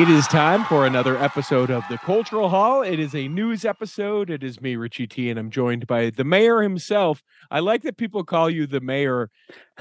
[0.00, 2.80] It is time for another episode of the Cultural Hall.
[2.80, 4.30] It is a news episode.
[4.30, 7.22] It is me, Richie T, and I'm joined by the Mair himself.
[7.50, 9.28] I like that people call you the mayor,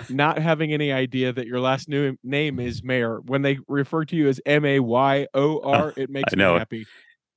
[0.10, 3.22] not having any idea that your last new name is mayor.
[3.22, 6.44] When they refer to you as M A Y O R, oh, it makes me
[6.44, 6.86] happy.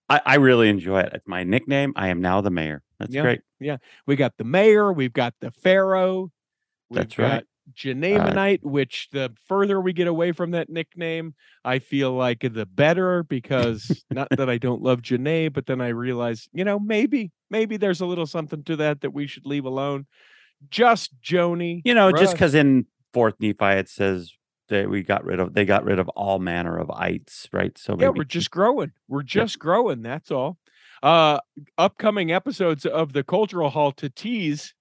[0.09, 1.13] I, I really enjoy it.
[1.15, 1.93] It's my nickname.
[1.95, 2.83] I am now the mayor.
[2.99, 3.23] That's Yeah.
[3.23, 3.43] great.
[3.61, 3.77] Yeah.
[4.09, 6.33] We got the mayor, we've got the pharaoh,
[6.91, 7.45] we've That's right.
[8.17, 8.27] Got
[8.63, 14.05] which the further we get away from that nickname, I feel like the better because
[14.11, 18.01] not that I don't love Janae, but then I realize, you know, maybe, maybe there's
[18.01, 20.07] a little something to that that we should leave alone.
[20.71, 21.83] Just Joni.
[21.85, 24.33] You know, just because in Fourth Nephi it says
[24.69, 27.77] that we got rid of they got rid of all manner of ites, right?
[27.77, 28.93] So Yeah, maybe we're just growing.
[29.09, 30.03] We're just growing.
[30.03, 30.59] That's all.
[31.03, 31.41] Uh
[31.79, 34.75] upcoming episodes of the Cultural Hall to tease.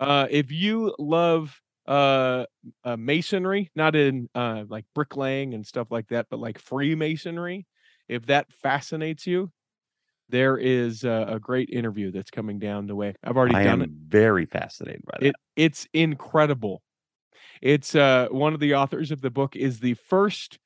[0.00, 2.44] Uh if you love uh,
[2.84, 7.66] uh masonry, not in uh like bricklaying and stuff like that, but like Freemasonry,
[8.08, 9.50] if that fascinates you,
[10.28, 13.14] there is uh, a great interview that's coming down the way.
[13.22, 13.90] I've already I done am it.
[13.90, 15.26] very fascinated by that.
[15.26, 16.82] It it's incredible.
[17.60, 20.58] It's uh one of the authors of the book is the first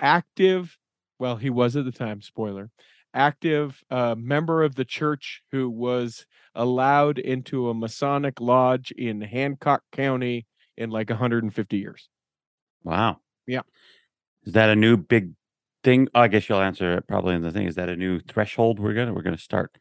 [0.00, 0.76] active,
[1.18, 2.70] well, he was at the time, spoiler,
[3.14, 9.82] active uh member of the church who was allowed into a Masonic lodge in Hancock
[9.92, 12.08] County in like 150 years.
[12.84, 13.18] wow.
[13.46, 13.62] Yeah.
[14.44, 15.32] Is that a new big
[15.84, 16.08] thing?
[16.14, 17.66] Oh, I guess you'll answer it probably in the thing.
[17.66, 19.76] Is that a new threshold we're gonna we're gonna start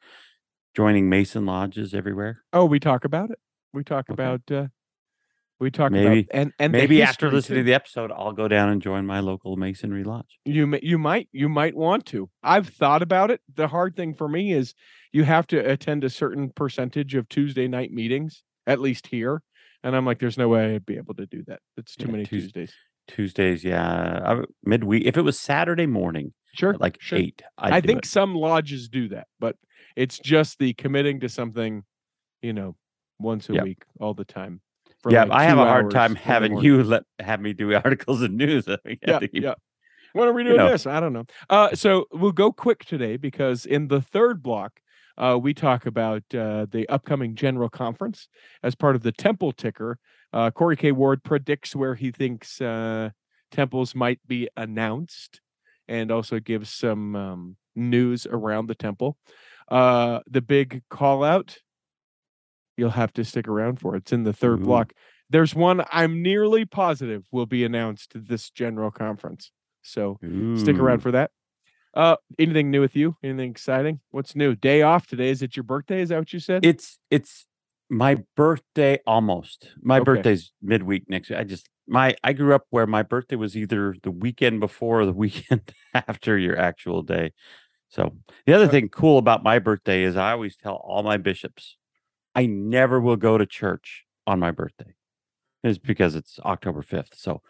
[0.75, 2.43] joining Mason lodges everywhere?
[2.53, 3.39] Oh, we talk about it.
[3.73, 4.13] We talk Okay.
[4.23, 4.67] about uh
[5.59, 7.61] we talk Maybe- about and and Maybe after listening too.
[7.63, 10.39] to the episode, I'll go down and join my local masonry lodge.
[10.45, 12.29] You may, you might you might want to.
[12.43, 13.41] I've thought about it.
[13.53, 14.73] The hard thing for me is
[15.11, 19.41] you have to attend a certain percentage of Tuesday night meetings, at least here.
[19.83, 21.59] And I'm like, there's no way I'd be able to do that.
[21.77, 22.73] It's too Yeah, many Tues- Tuesdays.
[23.07, 25.05] Tuesdays, yeah, I midweek.
[25.05, 26.73] If it was Saturday morning, Sure.
[26.73, 27.17] at like sure.
[27.19, 28.05] eight, I'd I think it.
[28.05, 29.55] some lodges do that, but
[29.95, 31.83] it's just the committing to something,
[32.41, 32.75] you know,
[33.17, 33.63] once a Yep.
[33.63, 34.59] week all the time.
[35.11, 38.37] Yeah, like I have a hard time having you let have me do articles and
[38.37, 38.67] news.
[38.67, 39.53] I think I yeah, keep- yeah.
[40.13, 40.71] When are we you know.
[40.71, 40.87] this?
[40.87, 41.25] I don't know.
[41.49, 44.79] Uh, so we'll go quick today because in the third block,
[45.17, 48.27] uh, we talk about uh, the upcoming general conference
[48.63, 49.99] as part of the Temple ticker.
[50.33, 50.91] Uh, Corey K.
[50.91, 53.09] Ward predicts where he thinks uh,
[53.51, 55.41] temples might be announced,
[55.87, 59.17] and also gives some um, news around the temple.
[59.69, 61.57] Uh, the big call out.
[62.77, 63.95] You'll have to stick around for.
[63.95, 64.65] It's in the third Ooh.
[64.65, 64.93] block.
[65.29, 69.51] There's one I'm nearly positive will be announced this general conference.
[69.81, 70.19] So
[70.53, 71.31] stick around for that.
[71.93, 73.17] Uh, anything new with you?
[73.23, 74.01] Anything exciting?
[74.11, 74.55] What's new?
[74.55, 75.29] Day off today?
[75.29, 76.01] Is it your birthday?
[76.01, 76.63] Is that what you said?
[76.63, 77.45] It's it's
[77.89, 79.73] my birthday almost.
[79.81, 80.05] My Okay.
[80.05, 81.39] birthday's midweek next week.
[81.39, 85.05] I just my I grew up where my birthday was either the weekend before or
[85.05, 87.31] the weekend after your actual day.
[87.89, 91.17] So the other Uh, thing cool about my birthday is I always tell all my
[91.17, 91.77] bishops
[92.37, 94.93] I never will go to church on my birthday.
[95.63, 97.15] It's because it's October 5th.
[97.15, 97.41] So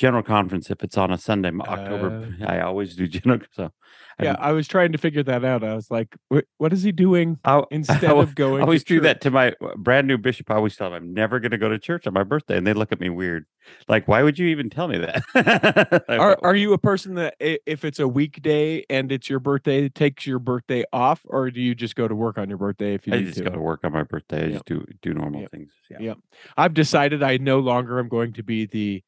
[0.00, 3.70] general conference if it's on a Sunday, October I always do general so
[4.18, 5.62] I yeah, I was trying to figure that out.
[5.62, 6.16] I was like,
[6.56, 8.62] what is he doing I, instead I, of going?
[8.62, 10.50] I always do that to my uh, brand new bishop.
[10.50, 12.66] I always tell them I'm never going to go to church on my birthday, and
[12.66, 13.44] they look at me weird.
[13.88, 16.04] Like, why would you even tell me that?
[16.08, 20.26] Are Are you a person that if it's a weekday and it's your birthday, takes
[20.26, 23.12] your birthday off, or do you just go to work on your birthday if you
[23.12, 23.44] I just to?
[23.44, 24.44] go to work on my birthday.
[24.44, 24.52] I Yep.
[24.52, 25.50] just do do normal Yep.
[25.50, 25.70] things.
[25.90, 25.98] Yeah.
[26.00, 26.18] Yep.
[26.56, 29.02] I've decided I no longer am going to be the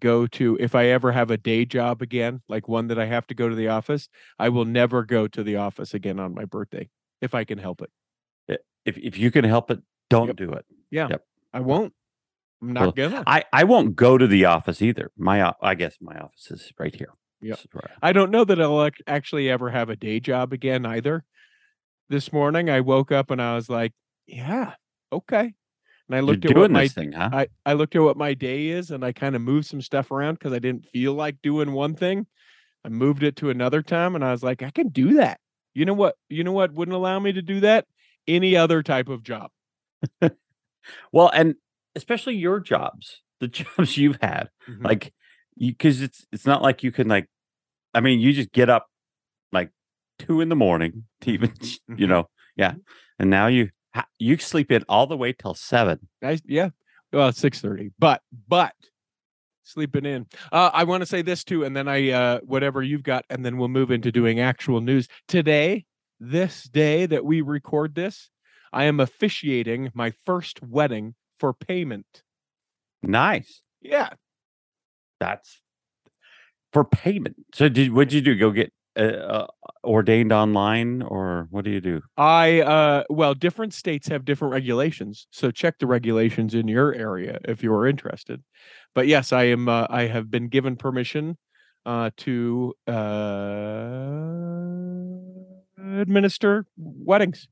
[0.00, 3.26] go to if I ever have a day job again, like one that I have
[3.28, 4.08] to go to the office,
[4.38, 6.88] I will never go to the office again on my birthday
[7.20, 7.90] if I can help it.
[8.48, 9.80] Eh, if if you can help it,
[10.10, 10.36] don't Yep.
[10.36, 10.66] do it.
[10.90, 11.08] Yeah.
[11.52, 11.92] I won't.
[12.62, 13.24] I'm not Well, gonna.
[13.26, 15.10] I I won't go to the office either.
[15.16, 17.10] My I guess my office is right here.
[17.42, 17.60] Yep.
[17.72, 21.24] Where I don't know that I'll actually ever have a day job again either.
[22.08, 23.92] This morning I woke up and I was like,
[24.26, 24.74] yeah,
[25.12, 25.54] okay.
[26.08, 27.30] And I You're looked at what my thing, huh?
[27.32, 30.10] I, I looked at what my day is and I kind of moved some stuff
[30.10, 32.26] around because I didn't feel like doing one thing.
[32.84, 35.40] I moved it to another time and I was like, I can do that.
[35.74, 36.16] You know what?
[36.28, 37.86] You know what wouldn't allow me to do that?
[38.28, 39.50] Any other type of job.
[41.12, 41.54] well, and
[41.94, 44.48] especially your jobs, the jobs you've had.
[44.68, 44.84] Mhm.
[44.84, 45.12] like
[45.56, 47.26] you because it's it's not like you can like
[47.94, 48.86] i mean you just get up
[49.52, 49.70] like
[50.18, 51.52] two in the morning to even
[51.96, 52.08] you Mhm.
[52.08, 52.74] know yeah
[53.18, 53.70] and now you
[54.18, 56.70] you sleep in all the way till seven I, yeah.
[57.12, 58.74] Well, six thirty, but but
[59.62, 60.26] sleeping in.
[60.52, 63.44] Uh, I want to say this too, and then I uh, whatever you've got, and
[63.44, 65.84] then we'll move into doing actual news today.
[66.18, 68.30] This day that we record this,
[68.72, 72.22] I am officiating my first wedding for payment.
[73.02, 74.10] nice Yeah,
[75.20, 75.62] that's
[76.72, 77.36] for payment.
[77.54, 78.34] So did what'd you do?
[78.34, 79.46] Go get uh, uh,
[79.86, 82.02] ordained online, or what do you do?
[82.16, 87.38] I uh well, different states have different regulations, so check the regulations in your area
[87.44, 88.42] if you are interested.
[88.94, 89.68] But yes, I am.
[89.68, 91.38] Uh, I have been given permission
[91.86, 92.92] uh, to uh,
[96.00, 97.48] administer weddings.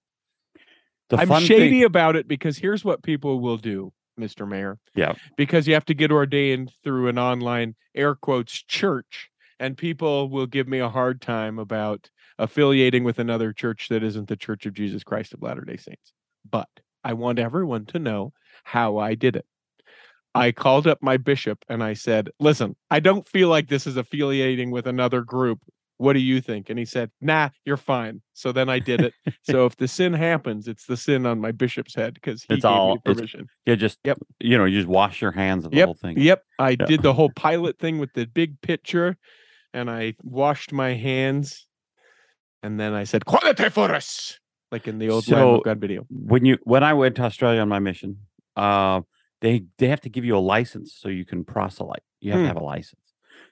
[1.11, 4.49] The I'm shady thing, about it because here's what people will do, Mr.
[4.49, 4.79] Mayor.
[4.95, 5.15] Yeah.
[5.37, 9.31] Because you have to get ordained through an online air quotes church,
[9.61, 14.29] and people will give me a hard time about affiliating with another church that isn't
[14.29, 16.13] the Church of Jesus Christ of Latter-day Saints.
[16.49, 16.69] But
[17.03, 18.33] I want everyone to know
[18.65, 19.47] how I did it.
[20.35, 23.97] I called up my bishop and I said, "Listen, I don't feel like this is
[23.97, 25.61] affiliating with another group.
[25.99, 29.15] What do you think?" And he said, "Nah, you're fine." So then I did it.
[29.43, 32.63] so if the sin happens, it's the sin on my bishop's head because he It's
[32.65, 33.47] gave all- me it's- permission.
[33.65, 34.19] you just Yep.
[34.41, 35.85] you know, you just wash your hands of the Yep.
[35.87, 36.19] whole thing.
[36.19, 36.43] Yep.
[36.59, 36.87] I Yeah.
[36.87, 39.17] did the whole Pilate thing with the big picture
[39.73, 41.69] and I washed my hands
[42.65, 44.41] and then I said, Quality for us,
[44.73, 46.07] like in the old Lamb So- of God video.
[46.11, 48.19] When you when I went to Australia on my mission,
[48.57, 49.03] uh,
[49.41, 52.03] they they have to give you a license so you can proselyte.
[52.21, 52.45] You have Hmm.
[52.45, 53.01] to have a license.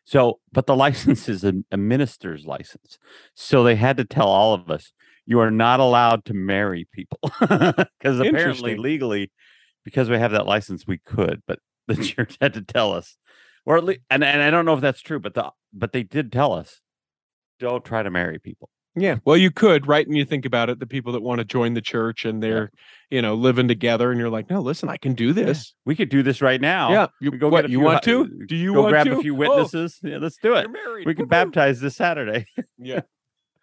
[0.04, 2.98] So, but the license is a, a minister's license.
[3.34, 4.92] So they had to tell all of us
[5.26, 9.30] you are not allowed to marry people because apparently legally,
[9.84, 11.42] because we have that license, we could.
[11.46, 13.16] But the church had to tell us,
[13.66, 16.02] or at least, and and I don't know if that's true, but the but they
[16.02, 16.80] did tell us,
[17.60, 18.70] don't try to marry people.
[18.94, 19.16] Yeah.
[19.24, 20.06] Well, you could, right?
[20.06, 22.70] And you think about it, the people that want to join the church and they're,
[23.10, 25.74] you know, living together and you're like, no, listen, I can do this.
[25.86, 26.92] We could do this right now.
[26.92, 27.06] Yeah.
[27.20, 28.28] You, We go what, get you few want to?
[28.46, 29.18] Do you want to go grab to?
[29.18, 29.98] a few Oh, witnesses.
[30.02, 30.68] yeah, let's do it.
[31.06, 31.30] We can Woohoo.
[31.30, 32.46] baptize this Saturday.
[32.78, 33.00] Yeah.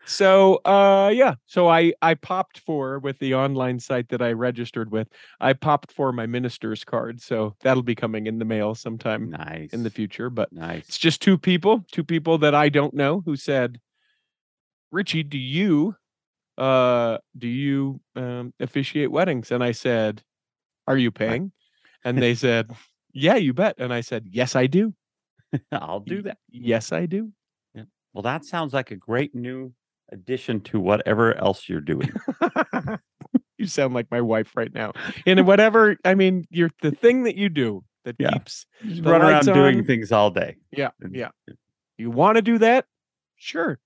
[0.05, 4.91] So uh yeah, so I I popped for with the online site that I registered
[4.91, 5.07] with.
[5.39, 7.21] I popped for my minister's card.
[7.21, 9.71] So that'll be coming in the mail sometime nice.
[9.71, 10.87] in the future, but nice.
[10.87, 13.79] it's just two people, two people that I don't know who said,
[14.91, 15.95] "Richie, do you
[16.57, 20.23] uh do you um officiate weddings?" And I said,
[20.87, 21.51] "Are you paying?"
[22.03, 22.71] And they said,
[23.13, 24.93] "Yeah, you bet." And I said, "Yes, I do.
[25.71, 26.37] I'll do that.
[26.49, 27.31] Yes, I do."
[27.73, 27.83] Yeah.
[28.13, 29.73] Well, that sounds like a great new
[30.11, 32.11] addition to whatever else you're doing.
[33.57, 34.91] you sound like my wife right now.
[35.25, 38.31] And whatever, I mean, you're the thing that you do that Yeah.
[38.31, 38.65] keeps
[39.01, 40.55] run around lights doing things all day.
[40.71, 41.29] yeah, yeah.
[41.97, 42.85] You want to do that?
[43.35, 43.77] Sure.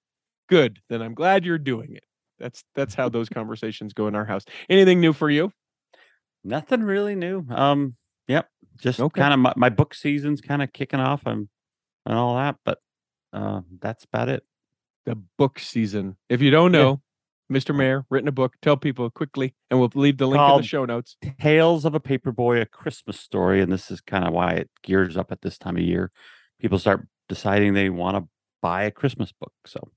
[0.53, 0.79] Good.
[0.89, 2.03] Then I'm glad you're doing it.
[2.39, 4.45] That's that's how those conversations go in our house.
[4.69, 5.51] Anything new for you?
[6.43, 7.45] Nothing really new.
[7.49, 7.95] Um,
[8.27, 8.49] yep.
[8.79, 9.19] Just Okay.
[9.21, 11.47] kind of my, my book season's kind of kicking off and
[12.05, 12.79] and all that, but
[13.31, 14.43] uh that's about it.
[15.05, 16.17] The book season.
[16.29, 16.79] If you don't Yeah.
[16.79, 17.01] know,
[17.51, 17.75] Mr.
[17.75, 18.55] Mayor written a book.
[18.61, 21.17] Tell people quickly, and we'll leave the link in the show notes.
[21.39, 25.17] Tales of a Paperboy, a Christmas story, and this is kind of why it gears
[25.17, 26.11] up at this time of year.
[26.59, 28.27] People start deciding they want to
[28.61, 29.53] buy a Christmas book.
[29.67, 29.89] So,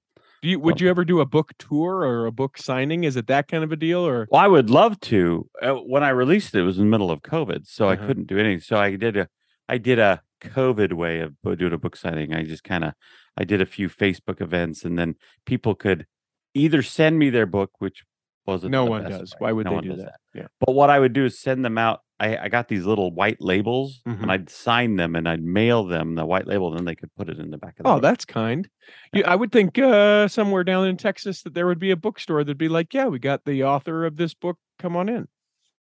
[0.43, 3.05] Do you would you ever do a book tour or a book signing?
[3.05, 5.49] Is it that kind of a deal or well, I would love to.
[5.63, 8.03] Uh, when I released it, it was in the middle of COVID, so Uh-huh.
[8.03, 8.61] I couldn't do anything.
[8.61, 9.29] So I did a,
[9.69, 12.35] I did a COVID way of doing a book signing.
[12.35, 12.93] I just kind of,
[13.37, 16.07] I did a few Facebook events, and then people could
[16.55, 18.05] either send me their book, which
[18.47, 19.33] wasn't no one does?
[19.33, 19.37] way.
[19.39, 20.21] Why would No they do does that?
[20.35, 20.47] Yeah.
[20.61, 22.01] But what I would do is send them out.
[22.19, 24.23] I, I got these little white labels Mhm.
[24.23, 27.15] and I'd sign them and I'd mail them the white label, and then they could
[27.15, 28.03] put it in the back of the Oh, book.
[28.03, 28.69] that's kind.
[29.13, 32.43] You, I would think uh, somewhere down in Texas that there would be a bookstore
[32.43, 34.57] that'd be like, yeah, we got the author of this book.
[34.79, 35.29] Come on in,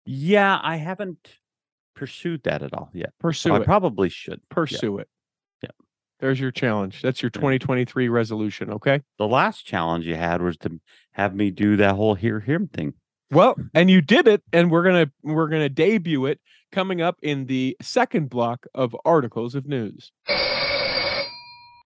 [0.06, 1.38] Yeah, I haven't
[1.96, 3.14] pursued that at all yet.
[3.20, 4.42] pursue So I probably should.
[4.50, 5.08] pursue it.
[6.20, 6.26] Yeah.
[6.28, 7.02] There's your challenge.
[7.02, 8.72] That's your 2023 resolution.
[8.72, 9.02] Okay.
[9.18, 10.80] The last challenge you had was to
[11.14, 12.94] have me do that whole Hear Hymn thing.
[13.32, 16.40] Well, and you did it, and we're gonna we're gonna debut it
[16.72, 20.12] coming up in the second block of articles of news.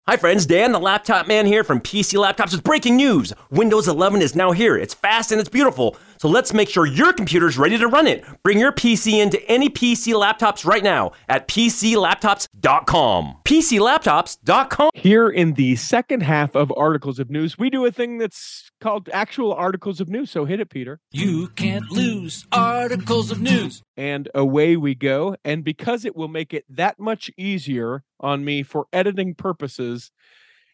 [0.10, 3.32] Hi friends, Dan the Laptop Man here from PC Laptops with breaking news.
[3.52, 4.76] Windows 11 is now here.
[4.76, 5.96] It's fast and it's beautiful.
[6.20, 8.26] So let's make sure your computer's ready to run it.
[8.44, 13.38] Bring your PC into any PC laptops right now at PCLaptops.com.
[13.46, 14.90] PCLaptops.com.
[14.96, 19.08] Here in the second half of articles of news, we do a thing that's called
[19.14, 20.30] actual articles of news.
[20.30, 21.00] So hit it, Peter.
[21.12, 23.82] You can't lose articles of news.
[23.96, 25.38] and away we go.
[25.46, 30.12] And because it will make it that much easier on me for editing purposes,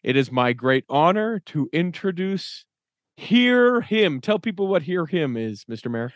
[0.02, 2.64] it is my great honor to introduce
[3.16, 4.20] Hear Hymn.
[4.20, 5.90] Tell people what Hear Hymn is, Mr.
[5.90, 6.12] Mayor.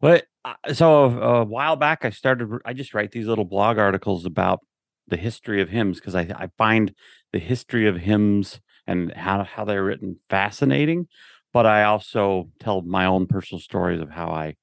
[0.00, 2.48] But uh, so a while back, I started.
[2.64, 4.60] I just write these little blog articles about
[5.06, 6.94] the history of hymns because I, I find
[7.32, 11.06] the history of hymns and how how they're written fascinating.
[11.52, 14.56] But I also tell my own personal stories of how I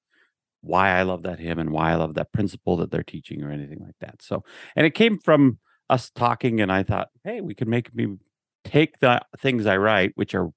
[0.62, 3.51] why I love that hymn and why I love that principle that they're teaching or
[3.51, 4.21] anything like that.
[4.21, 4.43] So,
[4.75, 5.59] and it came from
[5.89, 8.17] us talking, and I thought, hey, we could make me
[8.65, 10.50] take the things I write, which are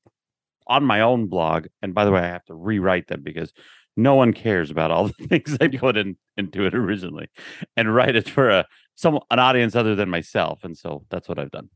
[0.73, 1.67] on my own blog.
[1.83, 3.53] And by the way, I have to rewrite them because
[3.97, 7.29] no one cares about all the things I put in into it originally,
[7.77, 10.65] and write it for a some an audience other than myself.
[10.65, 11.69] And so that's what I've done.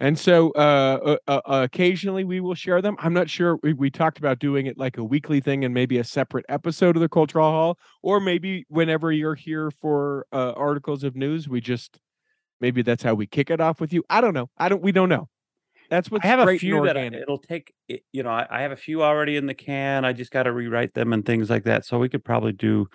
[0.00, 2.96] And so uh, uh, uh, occasionally we will share them.
[2.98, 3.60] I'm not sure.
[3.62, 6.96] We, we talked about doing it like a weekly thing and maybe a separate episode
[6.96, 11.60] of the Cultural Hall, or maybe whenever you're here for uh, articles of news, we
[11.60, 12.00] just
[12.60, 14.02] maybe that's how we kick it off with you.
[14.10, 14.50] I don't know.
[14.58, 14.82] I don't.
[14.82, 15.28] We don't know.
[15.92, 17.74] That's what's I have a few that I, it'll take.
[17.86, 20.06] You know, I, I have a few already in the can.
[20.06, 21.84] I just got to rewrite them and things like that.
[21.84, 22.88] So we could probably do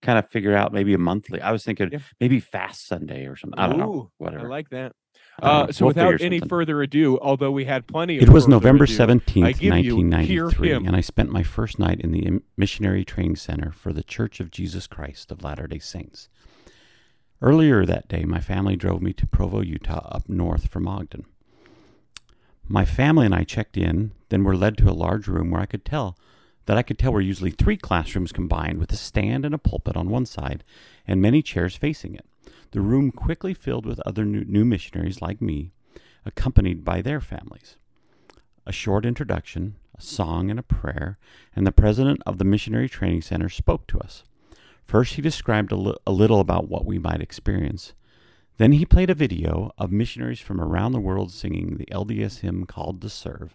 [0.00, 1.40] kind of figure out maybe a monthly.
[1.40, 1.98] I was thinking Yeah.
[2.20, 3.58] maybe Fast Sunday or something.
[3.58, 4.12] I don't know.
[4.18, 4.46] Whatever.
[4.46, 4.92] I like that.
[5.42, 8.86] Uh, so We'll without any further ado, although we had plenty of It was November
[8.86, 13.34] 17th, give you Hear 1993, and I spent my first night in the Missionary Training
[13.34, 16.28] Center for the Church of Jesus Christ of Latter day Saints.
[17.42, 21.24] Earlier that day, my family drove me to Provo, Utah, up north from Ogden.
[22.68, 25.66] My family and I checked in, then were led to a large room where I
[25.66, 26.18] could tell
[26.66, 29.96] that I could tell were usually three classrooms combined with a stand and a pulpit
[29.96, 30.64] on one side
[31.06, 32.26] and many chairs facing it.
[32.72, 35.70] The room quickly filled with other new, missionaries like me,
[36.24, 37.76] accompanied by their families
[38.68, 41.18] a short introduction, a song, and a prayer,
[41.54, 44.24] and the president of the Missionary Training Center spoke to us.
[44.84, 47.94] First, he described a, li- a little about what we might experience.
[48.58, 52.64] Then he played a video of missionaries from around the world singing the LDS hymn
[52.64, 53.54] called To Serve.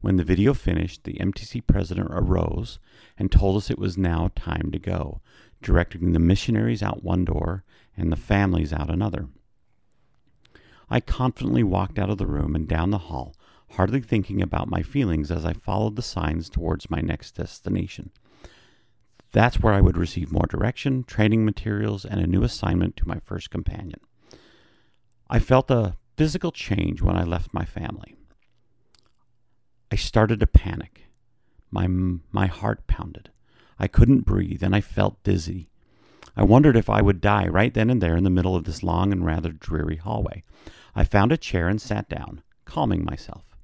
[0.00, 2.78] When the video finished, the MTC president arose
[3.18, 5.20] and told us it was now time to go,
[5.60, 7.64] directing the missionaries out one door
[7.96, 9.28] and the families out another.
[10.88, 13.34] I confidently walked out of the room and down the hall,
[13.72, 18.12] hardly thinking about my feelings as I followed the signs towards my next destination.
[19.32, 23.18] That's where I would receive more direction, training materials, and a new assignment to my
[23.18, 24.00] first companion.
[25.30, 28.16] I felt a physical change when I left my family.
[29.92, 31.02] I started to panic.
[31.70, 33.30] My, my heart pounded.
[33.78, 35.68] I couldn't breathe and I felt dizzy.
[36.34, 38.82] I wondered if I would die right then and there in the middle of this
[38.82, 40.44] long and rather dreary hallway.
[40.94, 43.56] I found a chair and sat down, calming myself.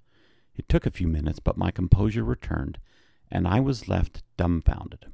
[0.56, 2.78] It took a few minutes, but my composure returned,
[3.30, 5.06] and I was left dumbfounded.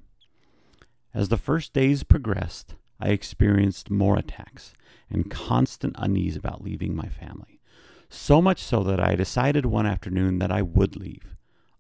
[1.14, 4.74] As the first days progressed, I experienced more attacks
[5.08, 7.60] and constant unease about leaving my family.
[8.08, 11.34] So much so that I decided one afternoon that I would leave.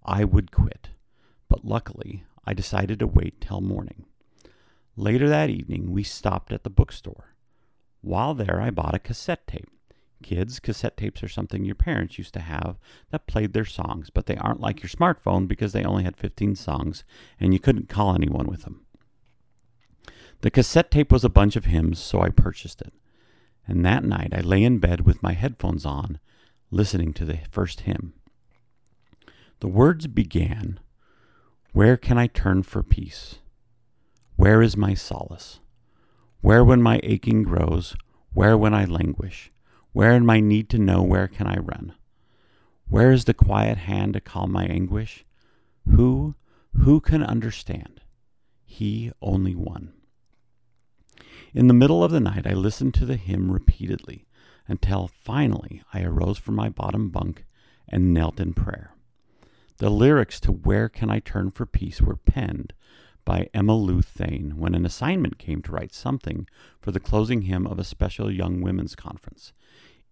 [0.04, 0.90] I would quit.
[1.48, 4.06] But luckily, I decided to wait till morning.
[4.96, 7.34] Later that evening, we stopped at the bookstore.
[8.00, 9.68] While there, I bought a cassette tape.
[10.22, 12.76] Kids, cassette tapes are something your parents used to have
[13.10, 16.54] that played their songs, but they aren't like your smartphone because they only had 15
[16.56, 17.04] songs
[17.38, 18.84] and you couldn't call anyone with them.
[20.42, 22.94] The cassette tape was a bunch of hymns, so I purchased it.
[23.68, 26.18] And that night I lay in bed with my headphones on,
[26.70, 28.14] listening to the first hymn.
[29.60, 30.80] The words began
[31.72, 33.36] Where can I turn for peace?
[34.36, 35.60] Where is my solace?
[36.40, 37.94] Where when my aching grows?
[38.32, 39.52] Where when I languish?
[39.92, 41.94] Where in my need to know where can I run?
[42.88, 45.26] Where is the quiet hand to calm my anguish?
[45.86, 46.34] Who,
[46.78, 48.00] who can understand?
[48.64, 49.92] He only one.
[51.52, 54.24] In the middle of the night, I listened to the hymn repeatedly
[54.68, 57.44] until finally I arose from my bottom bunk
[57.88, 58.94] and knelt in prayer.
[59.78, 62.72] The lyrics to Where Can I Turn for Peace were penned
[63.24, 66.46] by Emma Lou Thayne when an assignment came to write something
[66.80, 69.52] for the closing hymn of a special young women's conference.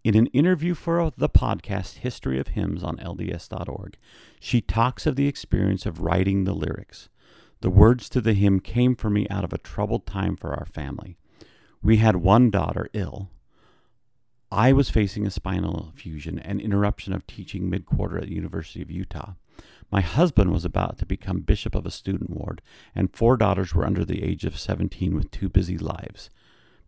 [0.03, 3.97] In an interview for the podcast History of Hymns on LDS.org,
[4.41, 7.09] she talks of the experience of writing the lyrics.
[7.61, 10.65] The words to the hymn came for me out of a troubled time for our
[10.67, 11.18] family.
[11.83, 13.31] We had one daughter ill.
[14.51, 18.83] I was facing a spinal fusion and interruption of teaching mid quarter at the University
[18.83, 19.33] of Utah.
[19.91, 22.61] My husband was about to become bishop of a student ward,
[22.95, 26.31] and four daughters were under the age of 17 with two busy lives.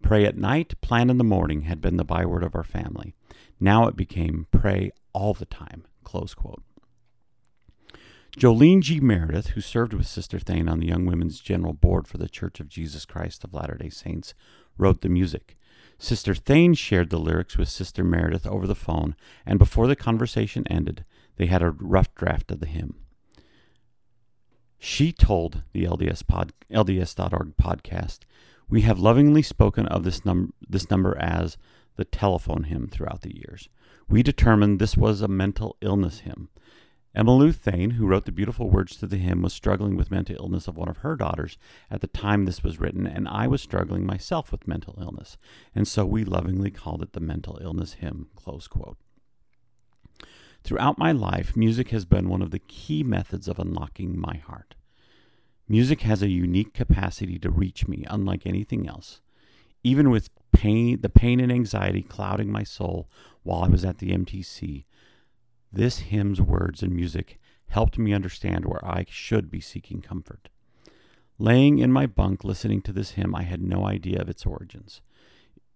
[0.03, 3.15] Pray at night, plan in the morning had been the byword of our family.
[3.59, 5.85] Now it became pray all the time.
[6.05, 6.63] Close quote.
[8.37, 9.01] Joleen G.
[9.01, 12.61] Meredith, who served with Sister Thayne on the Young Women's General Board for the Church
[12.61, 14.35] of Jesus Christ of Latter day Saints,
[14.81, 15.57] wrote the music.
[15.99, 20.67] Sister Thayne shared the lyrics with Sister Meredith over the phone, and before the conversation
[20.69, 21.05] ended,
[21.37, 22.95] they had a rough draft of the hymn.
[24.79, 28.21] She told the LDS pod, LDS.org podcast,
[28.69, 31.59] We have lovingly spoken of this, num- this number as
[31.97, 33.69] the telephone hymn throughout the years.
[34.09, 36.49] We determined this was a mental illness hymn,
[37.13, 40.69] Emma Thayne, who wrote the beautiful words to the hymn, was struggling with mental illness
[40.69, 41.59] of one of her daughters
[41.91, 45.37] at the time this was written, and I was struggling myself with mental illness,
[45.75, 48.29] and so we lovingly called it the mental illness hymn.
[50.63, 54.77] Throughout my life, music has been one of the key methods of unlocking my heart.
[55.69, 59.21] Music has a unique capacity to reach me, unlike anything else.
[59.83, 63.09] Even with pain, the pain and anxiety clouding my soul
[63.43, 64.85] while I was at the MTC,
[65.73, 70.49] this hymn's words and music helped me understand where I should be seeking comfort.
[71.39, 75.01] Laying in my bunk listening to this hymn, I had no idea of its origins.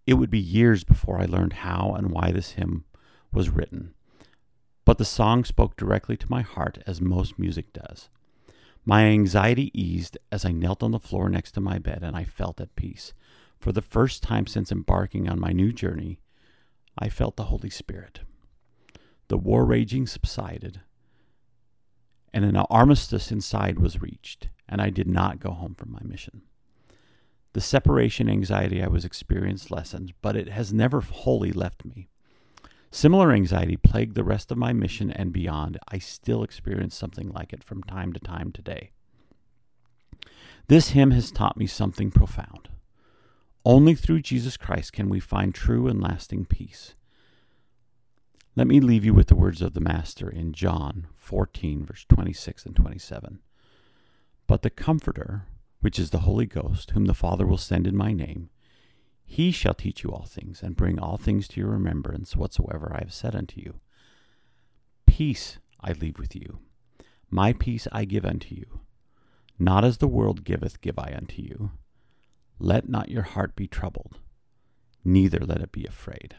[0.06, 2.84] It would be years before I learned how and why this hymn
[3.32, 3.94] was written.
[4.84, 8.10] But the song spoke directly to my heart, as most music does.
[8.84, 12.24] My anxiety eased as I knelt on the floor next to my bed and I
[12.24, 13.14] felt at peace.
[13.58, 16.18] For the first time since embarking on my new journey,
[16.98, 18.20] I felt the Holy Spirit.
[19.28, 20.80] The war raging subsided,
[22.32, 26.42] and an armistice inside was reached, and I did not go home from my mission.
[27.54, 32.08] The separation anxiety I was experiencing lessened, but it has never wholly left me.
[32.90, 35.78] Similar anxiety plagued the rest of my mission and beyond.
[35.88, 38.90] I still experience something like it from time to time today.
[40.68, 42.68] This hymn has taught me something profound.
[43.64, 46.94] Only through Jesus Christ can we find true and lasting peace.
[48.56, 52.66] Let me leave you with the words of the Master in John 14, verse 26
[52.66, 53.40] and 27.
[54.46, 55.46] But the Comforter,
[55.80, 58.50] which is the Holy Ghost, whom the Father will send in my name,
[59.24, 63.00] he shall teach you all things, and bring all things to your remembrance whatsoever I
[63.00, 63.80] have said unto you.
[65.04, 66.60] Peace I leave with you,
[67.30, 68.82] my peace I give unto you.
[69.58, 71.72] Not as the world giveth, give I unto you.
[72.60, 74.18] Let not your heart be troubled,
[75.04, 76.36] neither let it be afraid.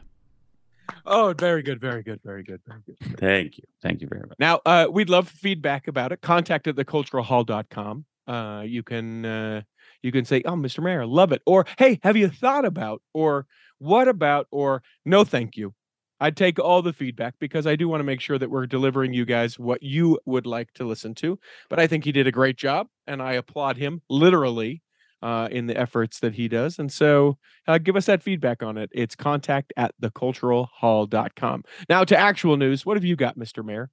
[1.06, 3.20] Oh, very good, very good, very good, very good.
[3.20, 3.64] Thank you.
[3.82, 4.38] Thank you very much.
[4.40, 6.22] Now, uh, we'd love feedback about it.
[6.22, 8.06] Contact at theculturalhall.com.
[8.28, 9.62] Uh, you can uh,
[10.02, 10.84] you can say, "Oh, Mr.
[10.84, 13.46] Mayor, love it," or "Hey, have you thought about?" or
[13.78, 15.74] "What about?" or "No, thank you."
[16.20, 19.14] I'd take all the feedback because I do want to make sure that we're delivering
[19.14, 21.38] you guys what you would like to listen to.
[21.70, 24.82] But I think he did a great job, and I applaud him literally
[25.22, 26.80] uh, in the efforts that he does.
[26.80, 28.90] And so uh, give us that feedback on it.
[28.94, 31.64] It's contact at theculturalhall.com.
[31.90, 32.86] Now to actual news.
[32.86, 33.64] What have you got, Mr.
[33.64, 33.90] Mayor?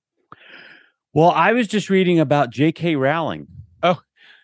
[1.14, 2.96] Well, I was just reading about J.K.
[2.96, 3.46] Rowling.
[3.82, 4.00] Oh,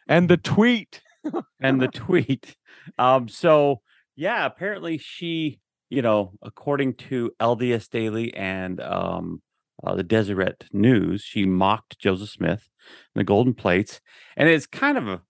[0.06, 1.02] and the tweet.
[1.60, 2.56] and the tweet.
[2.98, 3.80] Um, so
[4.16, 5.60] yeah, apparently she,
[5.90, 9.42] you know, according to LDS Daily and um,
[9.84, 12.68] uh, the Deseret News, she mocked Joseph Smith,
[13.14, 14.00] the Golden Plates,
[14.36, 15.22] and it's kind of a,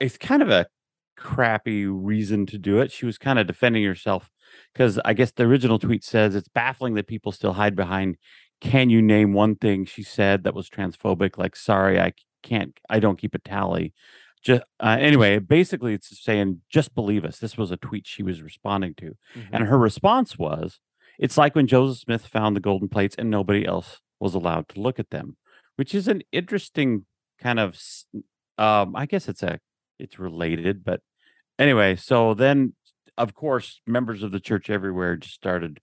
[0.00, 0.66] it's kind of a
[1.16, 2.92] crappy reason to do it.
[2.92, 4.30] She was kind of defending herself
[4.72, 8.16] because I guess the original tweet says it's baffling that people still hide behind.
[8.60, 11.36] Can you name one thing she said that was transphobic?
[11.36, 13.92] Like, sorry, I can't, I don't keep a tally.
[14.42, 17.38] Just uh, anyway, basically, it's saying just believe us.
[17.38, 19.54] This was a tweet she was responding to, mm-hmm.
[19.54, 20.78] and her response was,
[21.18, 24.80] "It's like when Joseph Smith found the golden plates and nobody else was allowed to
[24.80, 25.36] look at them,"
[25.74, 27.06] which is an interesting
[27.40, 27.76] kind of,
[28.56, 29.58] um, I guess it's a
[29.98, 30.84] it's related.
[30.84, 31.00] But
[31.58, 32.74] anyway, so then
[33.18, 35.80] of course members of the church everywhere just started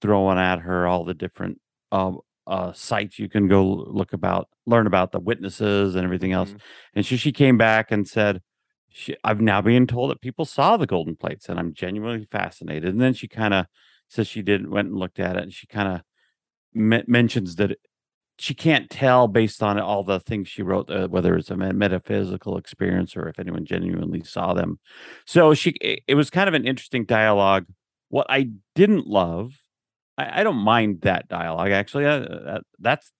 [0.00, 1.60] throwing at her all the different
[1.92, 6.50] um, uh, sites you can go look about, learn about the witnesses and everything else.
[6.50, 6.58] Mm-hmm.
[6.96, 8.40] And so she came back and said,
[8.88, 12.90] she, "I've now been told that people saw the golden plates, and I'm genuinely fascinated."
[12.90, 13.66] And then she kind of
[14.08, 16.00] says she didn't went and looked at it, and she kind of
[16.72, 17.78] me- mentions that
[18.38, 22.58] she can't tell based on all the things she wrote uh, whether it's a metaphysical
[22.58, 24.78] experience or if anyone genuinely saw them.
[25.26, 27.66] So she it, was kind of an interesting dialogue.
[28.08, 29.54] What i didn't love
[30.16, 33.12] i, I don't mind that dialogue actually uh, that, that's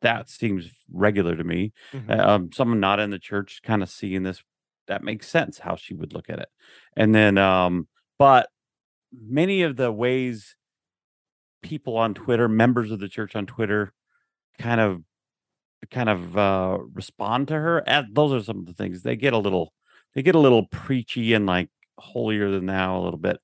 [0.00, 1.72] that seems regular to me.
[1.92, 2.10] Mm-hmm.
[2.10, 4.42] Uh, um, someone not in the church kind of seeing this
[4.88, 6.48] that makes sense how she would look at it.
[6.96, 8.48] And then um but
[9.12, 10.56] many of the ways
[11.62, 13.92] people on twitter members of the church on twitter
[14.58, 15.02] kind of
[15.90, 19.02] kind of uh respond to her and those are some of the things.
[19.02, 19.72] They get a little
[20.14, 23.38] they get a little preachy and like holier than thou a little bit.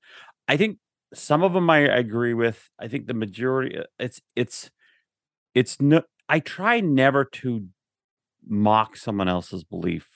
[0.46, 0.78] I think
[1.14, 2.68] some of them i agree with.
[2.78, 4.70] I think the majority uh, it's it's
[5.54, 7.66] it's no i try never to
[8.46, 10.06] mock someone else's belief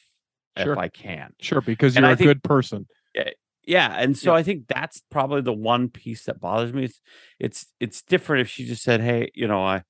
[0.58, 0.72] sure.
[0.72, 1.32] if i can.
[1.40, 2.86] Sure because you're and a think, good person.
[3.64, 4.38] Yeah and so yeah.
[4.38, 6.84] i think that's probably the one piece that bothers me.
[6.84, 7.00] It's
[7.38, 9.82] it's it's different if she just said hey you know i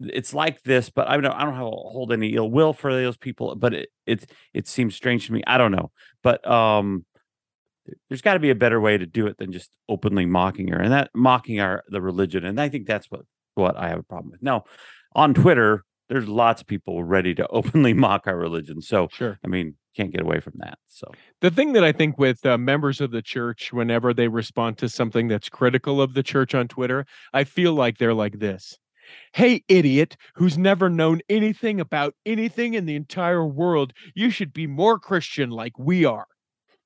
[0.00, 3.16] it's like this, but I don't I don't have hold any ill will for those
[3.16, 5.42] people, but it it it seems strange to me.
[5.46, 5.90] I don't know.
[6.22, 7.04] But um
[8.08, 10.78] there's got to be a better way to do it than just openly mocking her
[10.78, 12.44] and that mocking our the religion.
[12.44, 13.22] And I think that's what
[13.54, 14.42] what I have a problem with.
[14.42, 14.64] Now,
[15.14, 18.80] on Twitter, there's lots of people ready to openly mock our religion.
[18.80, 19.38] So Sure.
[19.44, 20.78] I mean, can't get away from that.
[20.86, 24.78] So The thing that I think with uh, members of the church, whenever they respond
[24.78, 28.78] to something that's critical of the church on Twitter, I feel like they're like this.
[29.32, 34.66] Hey, idiot, who's never known anything about anything in the entire world, you should be
[34.66, 36.26] more Christian like we are.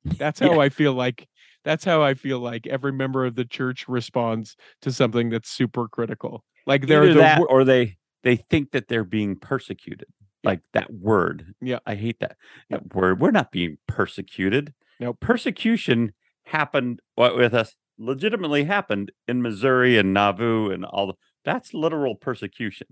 [0.04, 0.60] That's how Yeah.
[0.60, 1.28] I feel like.
[1.64, 5.86] That's how I feel like every member of the church responds to something that's super
[5.86, 6.44] critical.
[6.66, 10.08] Like they're either the that or they they think that they're being persecuted.
[10.42, 11.54] Like that word.
[11.60, 11.78] Yeah.
[11.86, 12.36] I hate that,
[12.70, 13.20] that word.
[13.20, 14.74] We're not being persecuted.
[14.98, 15.18] Nope.
[15.20, 16.14] Persecution
[16.46, 22.14] happened what with us legitimately happened in Missouri and Nauvoo and all the that's literal
[22.14, 22.86] persecution.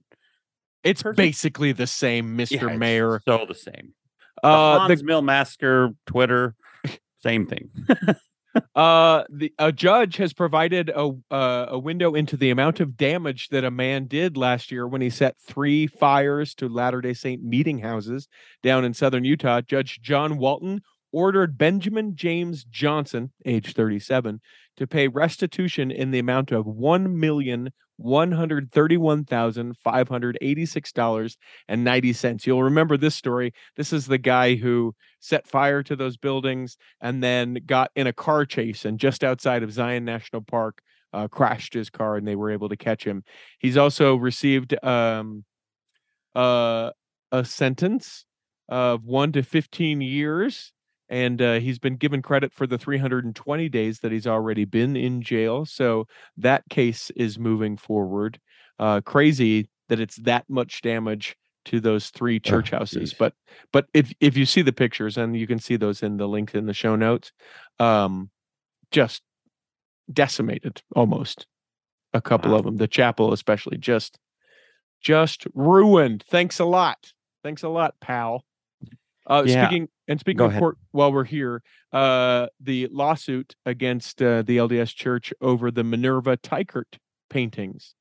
[0.85, 2.71] it's perse- basically the same, Mr.
[2.71, 3.21] it's Mayor.
[3.27, 3.95] So the same.
[4.43, 6.55] The Uh, the Haun's Mill massacre, Twitter,
[7.23, 7.71] same thing.
[8.75, 13.49] Uh, the a judge has provided a uh, a window into the amount of damage
[13.51, 17.45] that a man did last year when he set three fires to Latter Day Saint
[17.45, 18.27] meeting houses
[18.61, 19.61] down in southern Utah.
[19.61, 20.83] Judge John Walton
[21.13, 24.41] ordered Benjamin James Johnson, age 37,
[24.81, 30.38] to pay restitution in the amount of one million one hundred thirty-one thousand five hundred
[30.40, 31.37] eighty-six dollars
[31.69, 32.47] and ninety cents.
[32.47, 33.53] You'll remember this story.
[33.77, 38.12] This is the guy who set fire to those buildings and then got in a
[38.14, 40.81] car chase and just outside of Zion National Park
[41.12, 43.23] uh, crashed his car and they were able to catch him.
[43.59, 45.45] He's also received um,
[46.35, 46.93] uh,
[47.31, 48.25] a sentence
[48.66, 50.73] of one to 15 years.
[51.11, 55.20] And uh, he's been given credit for the 320 days that he's already been in
[55.23, 55.66] jail.
[55.66, 58.38] So that case is moving forward.
[58.79, 63.11] Uh, crazy that it's that much damage to those three church houses.
[63.11, 63.18] geez.
[63.18, 63.35] But
[63.73, 66.55] but if if you see the pictures and you can see those in the link
[66.55, 67.33] in the show notes,
[67.81, 68.31] um,
[68.92, 69.23] just
[70.12, 71.46] decimated almost.
[72.12, 72.59] A couple Wow.
[72.59, 74.18] of them, the chapel especially, just
[75.01, 76.25] just ruined.
[76.29, 77.12] Thanks a lot.
[77.42, 78.44] Thanks a lot, pal.
[79.31, 79.66] Uh, Yeah.
[79.69, 80.61] Speaking and speaking Go of ahead.
[80.61, 81.62] court, while we're here,
[81.93, 86.99] uh, the lawsuit against uh, the LDS Church over the Minerva Teichert
[87.31, 87.95] paintings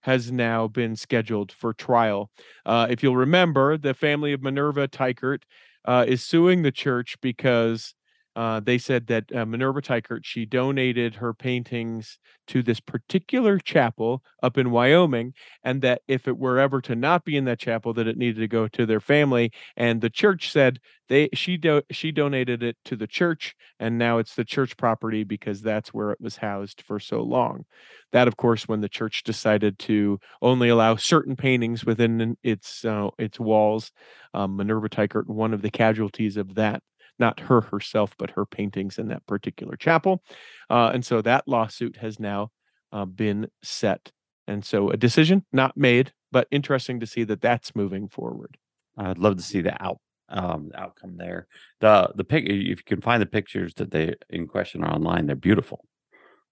[0.00, 2.30] has now been scheduled for trial.
[2.66, 5.42] Uh, if you'll remember, the family of Minerva Teichert
[5.84, 7.94] uh, is suing the church because
[8.34, 14.22] uh, they said that uh, Minerva Teichert she donated her paintings to this particular chapel
[14.42, 17.92] up in Wyoming, and that if it were ever to not be in that chapel,
[17.94, 19.52] that it needed to go to their family.
[19.76, 24.16] And the church said they she do, she donated it to the church, and now
[24.16, 27.66] it's the church property because that's where it was housed for so long.
[28.12, 33.08] That, of course, when the church decided to only allow certain paintings within its uh,
[33.18, 33.92] its walls,
[34.32, 36.82] um, Minerva Teichert, one of the casualties of that
[37.22, 40.22] not her herself, but her paintings in that particular chapel.
[40.68, 42.50] Uh, and so that lawsuit has now
[42.92, 44.10] uh, been set.
[44.46, 48.58] And so a decision not made, but interesting to see that that's moving forward.
[48.98, 51.46] I'd love to see the out um outcome there.
[51.80, 55.26] The the pic if you can find the pictures that they in question are online,
[55.26, 55.78] they're beautiful.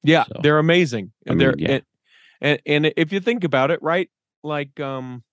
[0.03, 1.13] Yeah, So, they're amazing.
[1.27, 1.71] I And they're yeah.
[1.73, 1.83] and,
[2.41, 4.09] and and if you think about it, right?
[4.43, 5.25] Like um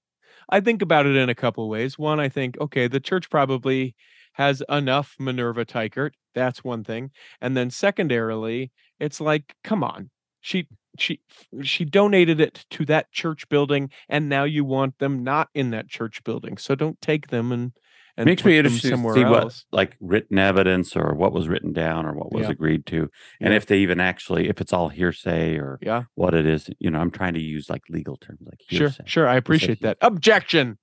[0.49, 1.99] I think about it in a couple ways.
[1.99, 3.95] One, I think, okay, the church probably
[4.37, 6.11] has enough Minerva Teichert.
[6.33, 7.11] That's one thing.
[7.41, 10.09] And then secondarily, it's like, come on.
[10.41, 11.19] She she
[11.61, 15.87] she donated it to that church building and now you want them not in that
[15.89, 16.57] church building.
[16.57, 17.71] So don't take them and
[18.15, 19.65] and makes me them interested to somewhere see what else.
[19.71, 22.51] like written evidence or what was written down or what was Yeah.
[22.51, 23.09] agreed to
[23.41, 23.57] and Yeah.
[23.57, 26.03] if they even actually if it's all hearsay or Yeah.
[26.15, 28.87] what it is you know i'm trying to use like legal terms like Sure.
[28.87, 29.27] hearsay Sure.
[29.27, 29.81] I appreciate hearsay.
[29.81, 29.97] that.
[30.01, 30.79] Objection.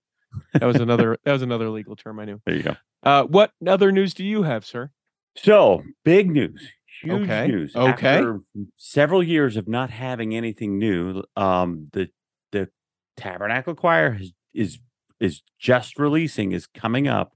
[0.53, 2.41] That was another that was another legal term I knew.
[2.47, 4.91] there you go Uh, what other news do you have, sir?
[5.37, 6.63] so big news
[7.03, 8.15] huge Okay, news okay.
[8.19, 8.41] After
[8.77, 12.09] several years of not having anything new um the
[12.53, 12.71] the
[13.17, 14.79] tabernacle choir has, is
[15.21, 17.35] is just releasing is coming up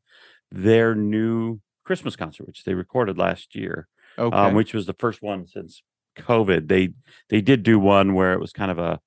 [0.50, 4.36] their new christmas concert which they recorded last year Okay.
[4.36, 5.82] um, which was the first one since
[6.18, 6.66] COVID.
[6.68, 6.94] They
[7.28, 9.00] they did do one where it was kind of a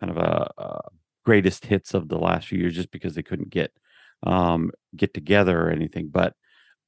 [0.00, 0.88] kind of a, uh
[1.24, 3.72] greatest hits of the last few years, just because they couldn't get
[4.26, 6.08] um, get together or anything.
[6.08, 6.34] But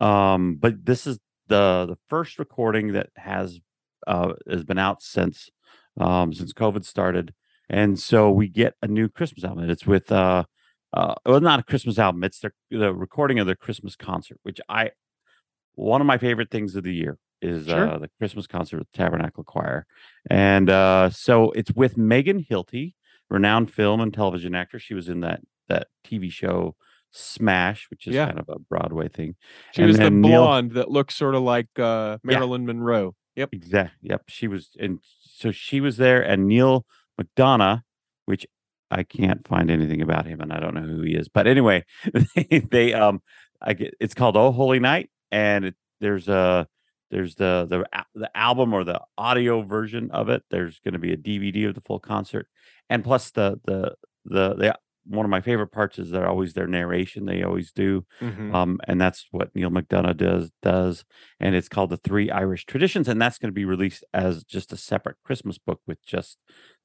[0.00, 3.60] um, but this is the the first recording that has
[4.06, 5.50] uh, has been out since
[5.98, 7.32] um, since COVID started,
[7.68, 9.70] and so we get a new Christmas album.
[9.70, 10.44] It's with uh,
[10.92, 12.24] uh, well, not a Christmas album.
[12.24, 14.90] It's the the recording of their Christmas concert, which I
[15.74, 17.88] one of my favorite things of the year is Sure.
[17.88, 19.86] uh, the Christmas concert with Tabernacle Choir,
[20.28, 22.94] and uh, so it's with Megan Hilty,
[23.30, 24.78] renowned film and television actor.
[24.78, 26.74] She was in that that TV show
[27.10, 28.26] Smash, which is Yeah.
[28.26, 29.34] kind of a Broadway thing.
[29.74, 33.14] she and was the then Neil- blonde that looks sort of like uh, Marilyn Monroe.
[33.36, 33.50] Yep.
[33.52, 34.08] Exactly.
[34.10, 34.22] Yep.
[34.28, 36.84] She was, and so she was there, and Neal
[37.20, 37.82] McDonough,
[38.26, 38.46] which
[38.90, 41.28] I can't find anything about him, and I don't know who he is.
[41.28, 41.84] But anyway,
[42.34, 43.22] they, they um,
[43.60, 46.66] I get it's called Oh Holy Night, and it, there's a
[47.10, 50.42] there's the the the album or the audio version of it.
[50.50, 52.48] There's going to be a DVD of the full concert,
[52.90, 53.94] and plus the the
[54.24, 57.24] the the one of my favorite parts is they're always their narration.
[57.26, 58.54] They always do, Mhm.
[58.54, 61.04] um, and that's what Neal McDonough does does,
[61.40, 64.72] and it's called the Three Irish Traditions, and that's going to be released as just
[64.72, 66.38] a separate Christmas book with just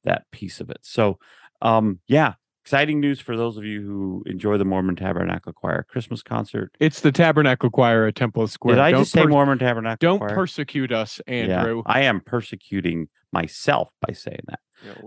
[0.03, 0.79] that piece of it.
[0.81, 1.19] So,
[1.61, 2.33] um, yeah,
[2.63, 6.71] exciting news for those of you who enjoy the Mormon Tabernacle Choir Christmas concert.
[6.79, 8.75] It's the Tabernacle Choir at Temple Square.
[8.75, 10.33] Did I Don't just say per- Mormon Tabernacle Don't Choir?
[10.35, 11.83] persecute us, Yeah, Andrew.
[11.85, 14.59] I am persecuting myself by saying that.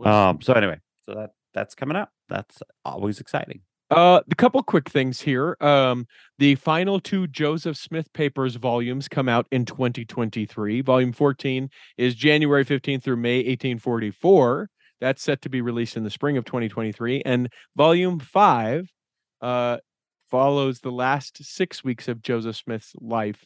[0.03, 0.29] Yeah.
[0.29, 2.11] Um, so anyway, so that that's coming up.
[2.29, 3.63] That's always exciting.
[3.91, 5.57] Uh, a couple quick things here.
[5.61, 6.07] Um,
[6.39, 10.83] the final two Joseph Smith papers volumes come out in 2023.
[10.83, 14.69] Volume 14 is January 15th through May 1844.
[15.01, 17.23] That's set to be released in the spring of 2023.
[17.25, 18.91] And volume five
[19.41, 19.79] uh,
[20.31, 23.45] follows the last six weeks of Joseph Smith's life.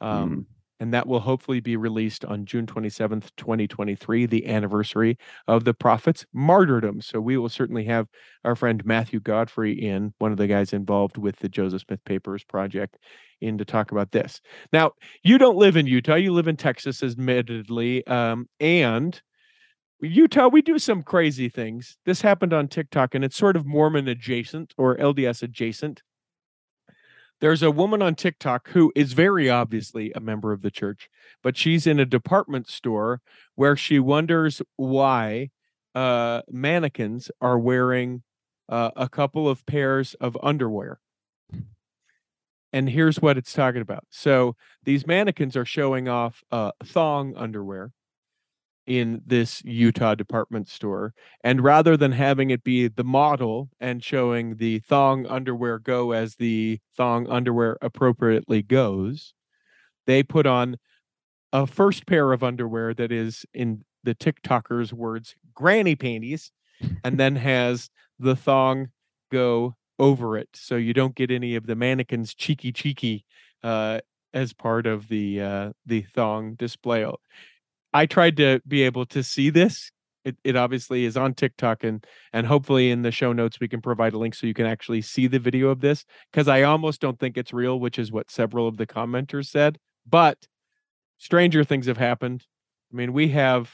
[0.00, 0.46] Um,
[0.82, 5.16] and that will hopefully be released on June 27th, 2023, the anniversary
[5.46, 7.00] of the prophet's martyrdom.
[7.00, 8.08] So we will certainly have
[8.44, 12.42] our friend Matthew Godfrey in, one of the guys involved with the Joseph Smith Papers
[12.42, 12.98] project,
[13.40, 14.40] in to talk about this.
[14.72, 14.90] Now,
[15.22, 18.04] you don't live in Utah, you live in Texas, admittedly.
[18.08, 19.22] Um, and
[20.00, 21.96] Utah, we do some crazy things.
[22.06, 26.02] This happened on TikTok, and it's sort of Mormon adjacent or LDS adjacent.
[27.42, 31.10] There's a woman on TikTok who is very obviously a member of the church,
[31.42, 33.20] but she's in a department store
[33.56, 35.50] where she wonders why
[35.92, 38.22] uh, mannequins are wearing
[38.68, 41.00] uh, a couple of pairs of underwear.
[42.72, 44.04] And here's what it's talking about.
[44.08, 47.90] So these mannequins are showing off uh, thong underwear
[48.86, 51.14] in this Utah department store.
[51.44, 56.36] And rather than having it be the model and showing the thong underwear go as
[56.36, 59.34] the thong underwear appropriately goes,
[60.06, 60.76] they put on
[61.52, 66.50] a first pair of underwear that is, in the TikTokers' words, granny panties,
[67.04, 68.88] and then has the thong
[69.30, 70.48] go over it.
[70.54, 73.24] So you don't get any of the mannequins cheeky cheeky
[73.62, 74.00] uh,
[74.34, 77.06] as part of the uh, the thong display.
[77.92, 79.90] I tried to be able to see this.
[80.24, 83.80] It, it obviously is on TikTok and and hopefully in the show notes we can
[83.80, 87.00] provide a link so you can actually see the video of this because I almost
[87.00, 89.78] don't think it's real, which is what several of the commenters said.
[90.08, 90.46] But
[91.18, 92.44] stranger things have happened.
[92.92, 93.72] I mean, we have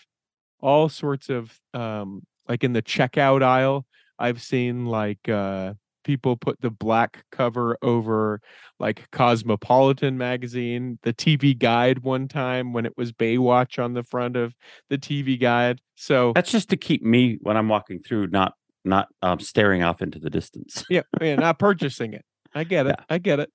[0.60, 3.84] all sorts of um like in the checkout aisle,
[4.18, 5.74] I've seen like uh
[6.08, 8.40] people put the black cover over
[8.80, 14.34] like Cosmopolitan magazine, the TV guide one time when it was Baywatch on the front
[14.34, 14.54] of
[14.88, 15.82] the TV guide.
[15.96, 18.54] So That's just to keep me when I'm walking through, not
[18.86, 20.82] not um, staring off into the distance.
[20.90, 22.24] yeah, yeah, not purchasing it.
[22.54, 22.96] I get it.
[22.98, 23.04] Yeah.
[23.10, 23.50] I get it.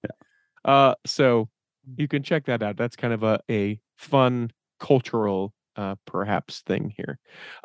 [0.64, 1.50] Uh so
[1.98, 2.78] you can check that out.
[2.78, 7.18] That's kind of a, a fun cultural uh perhaps thing here.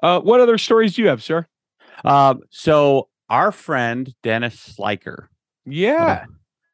[0.02, 1.46] Uh what other stories do you have, sir?
[2.04, 5.28] Um, so our friend Dennis Schleicher,
[5.66, 6.24] Yeah.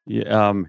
[0.05, 0.67] yeah, um,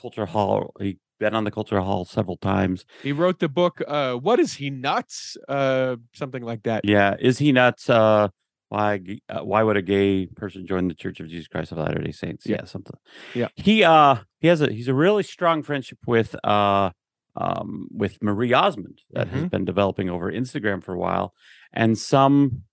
[0.00, 2.84] Culture Hall, he been on the Culture Hall several times.
[3.02, 5.36] He wrote the book uh What is he nuts?
[5.48, 6.84] Uh something like that.
[6.84, 7.88] Yeah, is he nuts?
[7.88, 8.28] Uh,
[8.68, 9.00] why?
[9.28, 12.10] Uh, why would a gay person join the Church of Jesus Christ of Latter Day
[12.10, 12.44] Saints?
[12.46, 12.56] Yeah.
[12.60, 12.96] Yeah, something.
[13.34, 13.48] Yeah.
[13.54, 16.90] He uh he has a he's a really strong friendship with uh
[17.36, 19.50] um with Marie Osmond that has Mhm.
[19.50, 21.32] been developing over Instagram for a while,
[21.72, 22.64] and some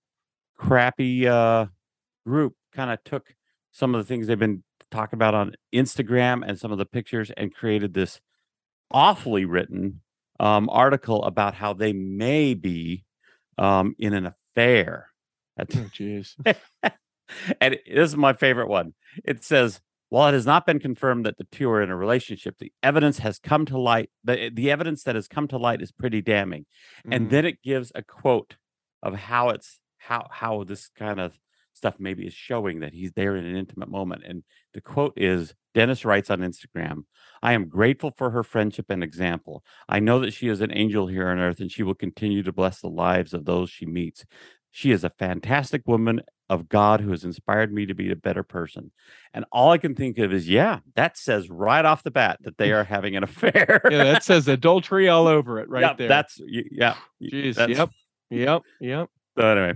[0.58, 1.66] crappy uh
[2.26, 3.34] group kind of took
[3.72, 7.30] some of the things they've been talking about on Instagram and some of the pictures
[7.36, 8.20] and created this
[8.90, 10.00] awfully written
[10.40, 13.04] um, article about how they may be
[13.58, 15.08] um, in an affair.
[15.56, 16.34] That's- Oh jeez.
[17.60, 18.94] and it- this is my favorite one.
[19.24, 19.80] It says,
[20.10, 23.18] while it has not been confirmed that the two are in a relationship, the evidence
[23.20, 24.10] has come to light.
[24.24, 26.66] The, the evidence that has come to light is pretty damning.
[27.10, 27.30] And Mm.
[27.30, 28.56] then it gives a quote
[29.02, 31.38] of how it's how how this kind of
[31.74, 34.22] stuff maybe is showing that he's there in an intimate moment.
[34.26, 37.04] And the quote is Dennis writes on Instagram,
[37.42, 39.64] I am grateful for her friendship and example.
[39.88, 42.52] I know that she is an angel here on earth and she will continue to
[42.52, 44.24] bless the lives of those she meets.
[44.70, 48.42] She is a fantastic woman of God who has inspired me to be a better
[48.42, 48.90] person.
[49.34, 52.58] And all I can think of is, yeah, that says right off the bat that
[52.58, 53.80] they are having an affair.
[53.90, 56.08] yeah, that says adultery all over it right Yeah, there.
[56.08, 56.94] That's yeah.
[57.22, 57.54] Jeez.
[57.56, 57.90] that's- Yep.
[58.30, 58.62] Yep.
[58.80, 59.10] Yep.
[59.38, 59.74] So anyway,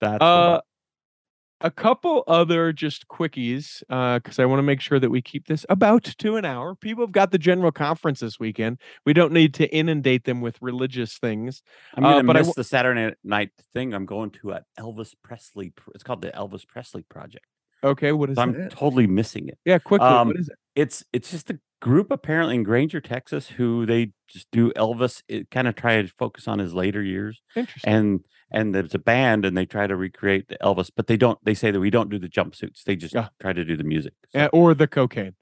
[0.00, 0.60] that's Uh.
[1.60, 5.66] A couple other just quickies because I want to make sure that we keep this
[5.68, 6.74] about to an hour.
[6.74, 8.78] People have got the general conference this weekend.
[9.04, 11.62] We don't need to inundate them with religious things.
[11.94, 13.92] I'm gonna Uh, but I miss w- the Saturday night thing.
[13.94, 15.70] I'm going to an Elvis Presley.
[15.70, 17.46] pr- It's called the Elvis Presley Project.
[17.84, 19.58] Okay, what is So I'm totally missing it.
[19.64, 20.06] Yeah, quickly.
[20.08, 20.56] um, what is it?
[20.74, 25.22] It's it's just a group apparently in Granger, Texas, who they just do Elvis.
[25.28, 27.92] It kind of try to focus on his later years, Interesting.
[27.92, 31.38] and and there's a band, and they try to recreate the Elvis, but they don't.
[31.44, 32.82] They say that we don't do the jumpsuits.
[32.84, 33.28] They just Yeah.
[33.40, 34.14] try to do the music.
[34.32, 35.34] So- Yeah, or the cocaine.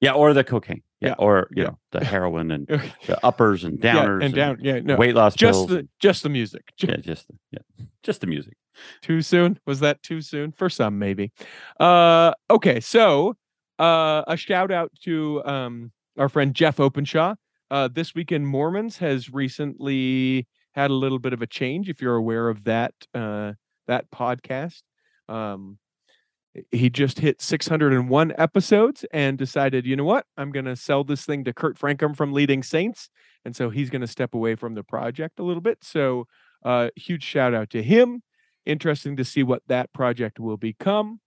[0.00, 0.82] Yeah, or the cocaine.
[1.00, 1.14] Yeah, Yeah.
[1.18, 1.68] or you Yeah.
[1.70, 2.66] know the heroin and
[3.06, 4.58] the uppers and downers and down.
[4.60, 5.68] Yeah, no, weight loss just pills.
[5.68, 6.62] the just the music.
[6.76, 8.54] Ju- yeah, just the- yeah, just the music.
[9.02, 9.58] Too soon?
[9.66, 10.52] Was that too soon?
[10.52, 11.32] For some, maybe.
[11.78, 13.36] Uh, okay, so
[13.78, 17.34] uh, a shout out to um, our friend Jeff Openshaw.
[17.70, 21.88] Uh, This Week in Mormons has recently had a little bit of a change.
[21.90, 23.52] If you're aware of that uh,
[23.86, 24.82] that podcast,
[25.28, 25.78] um,
[26.70, 31.24] he just hit 601 episodes and decided, you know what, I'm going to sell this
[31.24, 33.08] thing to Kurt Francom from Leading Saints,
[33.44, 35.78] and so he's going to step away from the project a little bit.
[35.82, 36.26] So,
[36.64, 38.22] uh, huge shout out to him
[38.66, 41.20] interesting to see what that project will become.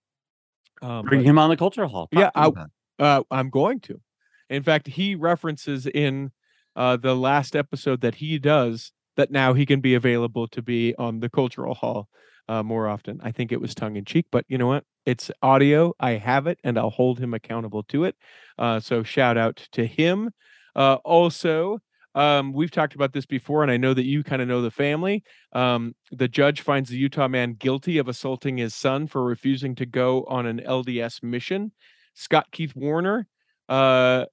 [0.82, 2.08] Um, Bring but, him on the culture hall.
[2.12, 4.02] Yeah, Talk him I, uh, I'm going to.
[4.50, 6.32] In fact, he references in
[6.76, 10.96] uh, the last episode that he does that now he can be available to be
[10.98, 12.10] on the cultural hall
[12.48, 13.20] uh, more often.
[13.24, 14.84] I think it was tongue in cheek, but you know what?
[15.06, 15.94] It's audio.
[16.00, 18.16] I have it, and I'll hold him accountable to it.
[18.58, 20.32] Uh, so shout out to him.
[20.76, 21.80] Uh, also,
[22.16, 24.72] um, we've talked about this before, and I know that you kind of know the
[24.72, 25.24] family.
[25.52, 29.86] Um, the judge finds the Utah man guilty of assaulting his son for refusing to
[29.86, 31.72] go on an LDS mission.
[32.14, 33.28] Scott Keith Warner,
[33.68, 34.26] uh,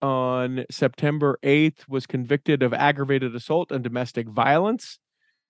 [0.00, 4.98] on September 8th, was convicted of aggravated assault and domestic violence.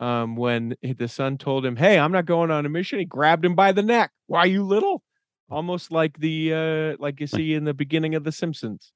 [0.02, 3.44] Um, when the son told him, "Hey, I'm not going on a mission," he grabbed
[3.44, 4.10] him by the neck.
[4.26, 5.04] Why you little?
[5.48, 8.92] Almost like the uh, like you see in the beginning of The Simpsons.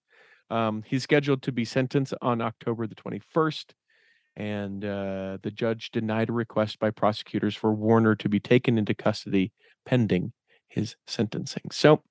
[0.50, 3.66] Um, he's scheduled to be sentenced on October the 21st,
[4.34, 8.92] and uh, the judge denied a request by prosecutors for Warner to be taken into
[8.92, 9.52] custody
[9.84, 10.32] pending
[10.66, 11.70] his sentencing.
[11.70, 12.02] So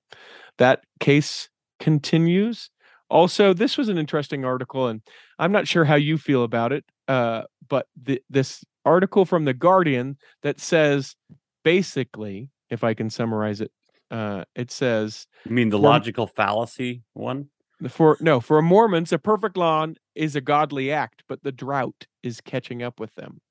[0.58, 1.50] that case
[1.82, 2.70] continues.
[3.10, 5.02] Also, this was an interesting article, and
[5.38, 9.54] I'm not sure how you feel about it, uh, but th- this article from The
[9.54, 11.16] Guardian that says
[11.64, 13.72] basically, if I can summarize it,
[14.12, 17.50] uh, it says You mean the logical fallacy one?
[17.90, 22.40] for no for Mormons, a perfect lawn is a godly act, but the drought is
[22.40, 23.42] catching up with them.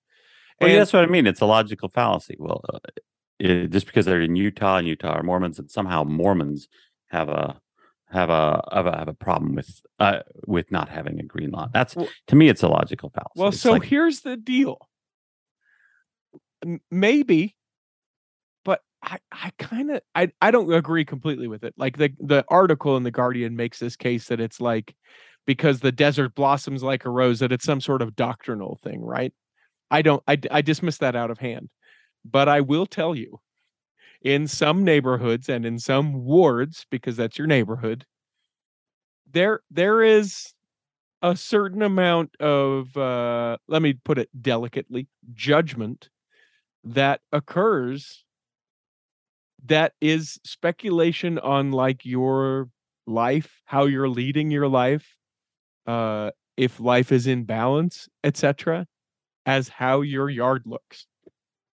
[0.60, 1.26] Well, yeah, And- that's what I mean.
[1.26, 2.36] It's a logical fallacy.
[2.38, 2.78] Well, uh,
[3.40, 6.68] it, just because they're in Utah and Utah are Mormons, and somehow Mormons
[7.08, 7.60] have a
[8.10, 11.70] have a have a, have a problem with uh with not having a green lawn.
[11.74, 13.32] That's Well- to me, it's a logical fallacy.
[13.36, 14.78] Well, It's so like- here's the deal.
[16.90, 17.56] Maybe,
[18.64, 21.74] but I, I kind of I, I don't agree completely with it.
[21.76, 24.94] Like the the article in the Guardian makes this case that it's like
[25.46, 29.32] because the desert blossoms like a rose that it's some sort of doctrinal thing, right?
[29.90, 31.70] I don't I I dismiss that out of hand.
[32.24, 33.40] But I will tell you
[34.22, 38.06] in some neighborhoods and in some wards because that's your neighborhood
[39.30, 40.52] there there is
[41.22, 46.10] a certain amount of uh let me put it delicately judgment
[46.84, 48.24] that occurs
[49.66, 52.68] that is speculation on like your
[53.06, 55.16] life how you're leading your life
[55.86, 58.86] uh if life is in balance etc
[59.46, 61.06] as how your yard looks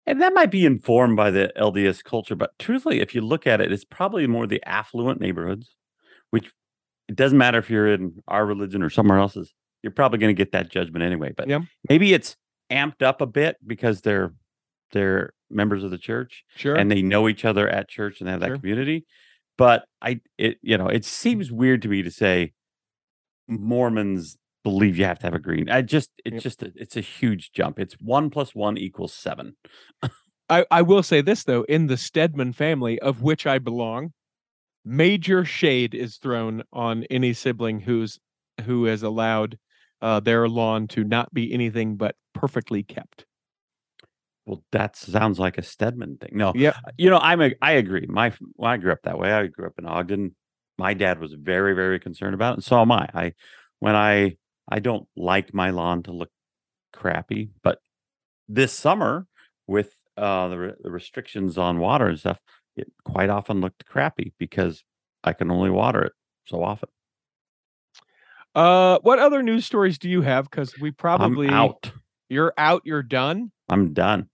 [0.06, 3.60] and that might be informed by the LDS culture, but truthfully, if you look at
[3.60, 5.76] it, it's probably more the affluent neighborhoods,
[6.30, 6.50] which
[7.08, 9.52] it doesn't matter if you're in our religion or somewhere else's.
[9.82, 11.34] You're probably going to get that judgment anyway.
[11.36, 11.60] But Yeah.
[11.90, 12.36] maybe it's
[12.72, 14.32] amped up a bit because they're
[14.92, 18.32] they're members of the church sure and they know each other at church and they
[18.32, 18.58] have that Sure.
[18.58, 19.06] community.
[19.56, 22.52] But I, it you know, it seems weird to me to say
[23.48, 25.70] Mormons believe you have to have a green.
[25.70, 26.42] I just, it's Yep.
[26.42, 27.78] just, a, it's a huge jump.
[27.78, 29.56] It's one plus one equals seven.
[30.50, 34.12] I, I will say this though, in the Stedman family, of which I belong,
[34.84, 38.18] major shade is thrown on any sibling who's
[38.64, 39.58] who has allowed
[40.02, 43.24] uh, their lawn to not be anything but perfectly kept.
[44.48, 46.30] Well, that sounds like a Stedman thing.
[46.32, 46.74] No, Yep.
[46.96, 48.06] you know, I'm a, I agree.
[48.08, 49.30] My, well, I grew up that way.
[49.30, 50.34] I grew up in Ogden.
[50.78, 53.08] My dad was very, very concerned about it, and so am I.
[53.12, 53.32] I,
[53.80, 56.30] when I, I don't like my lawn to look
[56.94, 57.78] crappy, but
[58.48, 59.26] this summer
[59.66, 62.40] with uh, the, re- the restrictions on water and stuff,
[62.74, 64.82] it quite often looked crappy because
[65.22, 66.12] I can only water it
[66.46, 66.88] so often.
[68.54, 70.50] Uh, what other news stories do you have?
[70.50, 71.90] Because we probably I'm out.
[72.30, 73.52] you're out, you're done.
[73.68, 74.30] I'm done.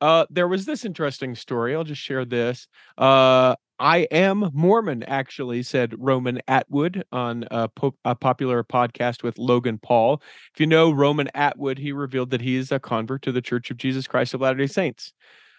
[0.00, 1.74] Uh, there was this interesting story.
[1.74, 2.68] I'll just share this.
[2.98, 9.38] Uh, I am Mormon, actually, said Roman Atwood on a, po- a, popular podcast with
[9.38, 10.22] Logan Paul.
[10.54, 13.70] If you know Roman Atwood, he revealed that he is a convert to the Church
[13.70, 15.12] of Jesus Christ of Latter day Saints.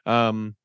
[0.06, 0.56] Um,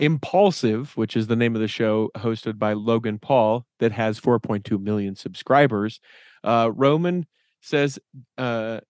[0.00, 4.80] Impaulsive, which is the name of the show hosted by Logan Paul, that has 4.2
[4.82, 6.00] million subscribers.
[6.42, 7.26] Uh, Roman
[7.60, 7.98] says
[8.38, 8.80] uh,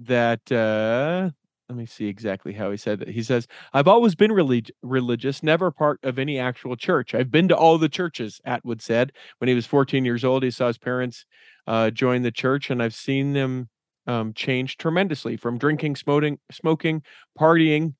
[0.00, 1.30] that uh,
[1.68, 3.08] let me see exactly how he said it.
[3.08, 7.14] He says, I've always been relig- religious, never part of any actual church.
[7.14, 9.12] I've been to all the churches, Atwood said.
[9.38, 11.24] When he was 14 years old, he saw his parents
[11.66, 13.70] uh, join the church, and I've seen them
[14.06, 17.02] um, change tremendously from drinking, smoking, smoking
[17.38, 17.94] partying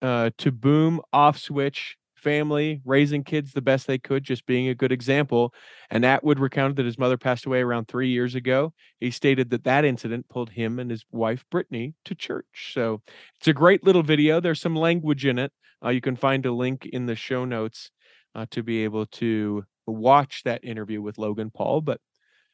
[0.00, 4.74] uh, to boom, off switch, family, raising kids the best they could, just being a
[4.74, 5.52] good example.
[5.90, 8.72] And Atwood recounted that his mother passed away around three years ago.
[9.00, 12.72] He stated that that incident pulled him and his wife, Brittany, to church.
[12.72, 13.02] So
[13.38, 14.40] it's a great little video.
[14.40, 15.52] There's some language in it.
[15.84, 17.90] Uh, you can find a link in the show notes
[18.34, 21.80] uh, to be able to watch that interview with Logan Paul.
[21.80, 22.00] But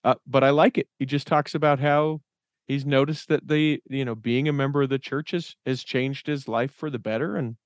[0.04, 0.88] uh, but I like it.
[0.98, 2.20] He just talks about how
[2.66, 6.26] he's noticed that the you know being a member of the church has, has changed
[6.26, 7.56] his life for the better and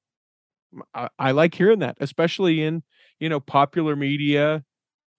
[0.95, 2.83] I, I like hearing that, especially in
[3.21, 4.65] you know popular media,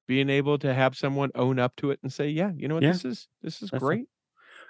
[0.08, 2.84] being able to have someone own up to it and say, "Yeah, you know what,
[2.84, 2.91] Yeah.
[2.93, 4.06] this is this is That's great."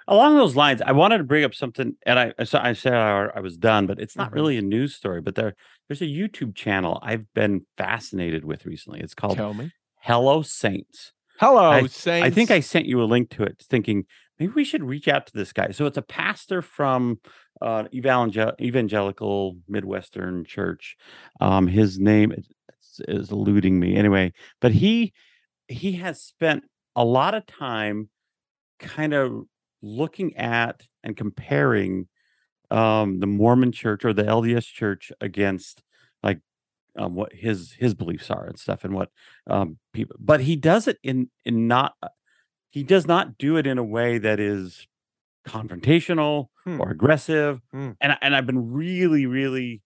[0.06, 3.28] Along those lines, I wanted to bring up something, and I sa- I said I,
[3.36, 4.34] I was done, but it's not Mhm.
[4.34, 5.20] really a news story.
[5.22, 5.54] But there
[5.88, 9.00] there's a YouTube channel I've been fascinated with recently.
[9.00, 9.72] It's called Tell me.
[10.00, 11.12] Hello Saints.
[11.40, 12.26] Hello, I- Saints.
[12.26, 14.04] I think I sent you a link to it, thinking
[14.38, 15.70] maybe we should reach out to this guy.
[15.70, 17.18] So it's a pastor from
[17.62, 20.96] uh, evangel- evangelical Midwestern church.
[21.40, 22.46] Um, his name is,
[23.08, 25.12] is eluding me anyway, but he
[25.68, 28.10] he has spent a lot of time
[28.78, 29.44] kind of
[29.82, 32.08] looking at and comparing
[32.70, 35.82] um, the Mormon church or the LDS church against
[36.22, 36.40] like
[36.96, 39.10] um, what his his beliefs are and stuff and what
[39.48, 40.16] um, people.
[40.18, 41.94] But he does it in in not
[42.70, 44.88] he does not do it in a way that is
[45.46, 46.80] confrontational Hmm.
[46.80, 47.60] or aggressive.
[47.72, 47.90] Hmm.
[48.00, 49.82] And and I've been really really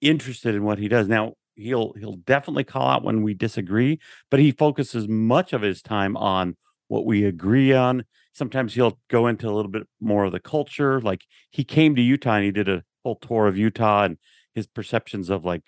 [0.00, 1.34] interested in what he does now.
[1.56, 6.16] He'll he'll definitely call out when we disagree, but he focuses much of his time
[6.16, 6.56] on
[6.88, 8.04] what we agree on.
[8.32, 11.00] Sometimes he'll go into a little bit more of the culture.
[11.00, 14.18] Like he came to Utah and he did a whole tour of Utah and
[14.54, 15.62] his perceptions of like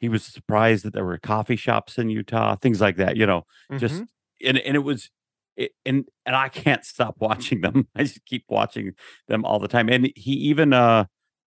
[0.00, 3.44] he was surprised that there were coffee shops in Utah, things like that, you know,
[3.78, 4.08] just Mhm.
[4.46, 5.10] and and it was
[5.58, 7.86] it, and and I can't stop watching them.
[7.94, 8.92] I just keep watching
[9.28, 9.88] them all the time.
[9.90, 11.04] And he even uh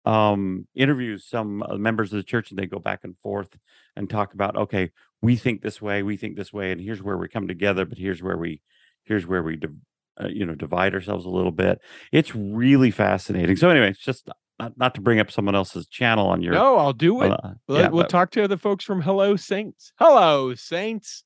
[0.04, 3.58] um interviews some uh, members of the church and they go back and forth
[3.94, 4.90] and talk about okay,
[5.22, 7.98] we think this way, we think this way and here's where we come together, but
[7.98, 8.62] here's where we
[9.04, 9.76] here's where we div-
[10.20, 11.78] uh, you know divide ourselves a little bit.
[12.12, 13.56] It's really fascinating.
[13.56, 14.28] So anyway, it's just
[14.58, 17.30] not, not to bring up someone else's channel on your No, I'll do it.
[17.30, 19.92] uh, We'll, yeah, we'll but- talk to the folks from Hello Saints.
[19.98, 21.22] Hello Saints.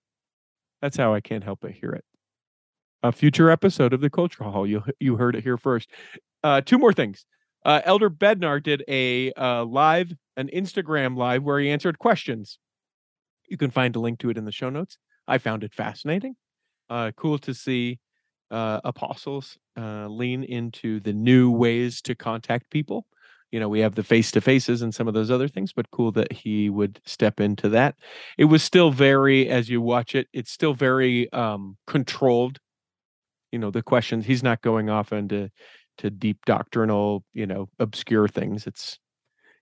[0.82, 2.04] That's how I can't help but hear it.
[3.04, 4.66] A future episode of the Culture Hall.
[4.66, 5.90] You you heard it here first.
[6.44, 7.24] Uh, two more things.
[7.64, 12.58] Uh, Elder Bednar did a uh, live, an Instagram live where he answered questions.
[13.48, 14.98] You can find a link to it in the show notes.
[15.26, 16.36] I found it fascinating.
[16.88, 17.98] Uh, cool to see
[18.50, 23.06] uh, apostles uh, lean into the new ways to contact people
[23.50, 25.90] you know we have the face to faces and some of those other things but
[25.90, 27.94] cool that he would step into that
[28.36, 32.58] it was still very as you watch it it's still very um controlled
[33.52, 35.50] you know the questions he's not going off into
[35.98, 38.66] to deep doctrinal you know obscure things.
[38.66, 38.98] It's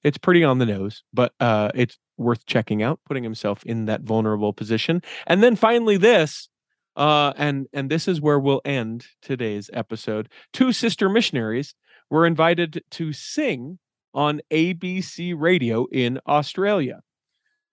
[0.03, 4.03] it's pretty on the nose but uh it's worth checking out putting himself in that
[4.03, 5.03] vulnerable position.
[5.27, 6.49] And then finally this
[6.97, 10.31] uh and and this is where we'll end today's episode.
[10.53, 11.75] Two sister missionaries
[12.09, 13.79] were invited to sing
[14.15, 17.01] on ABC radio in Australia.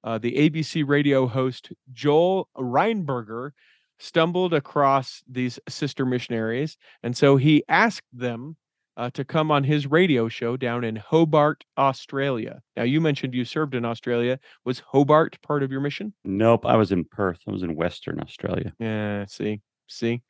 [0.03, 3.51] Uh, the ABC radio host Joel Reinberger
[4.00, 8.58] stumbled across these sister missionaries, and so he asked them
[8.98, 12.62] uh, to come on his radio show down in Hobart, Australia.
[12.76, 14.39] Now, you mentioned you served in Australia.
[14.66, 16.14] Was Hobart part of your mission?
[16.26, 17.39] Nope, I was in Perth.
[17.48, 18.74] I was in Western Australia.
[18.80, 20.24] Yeah, see, see.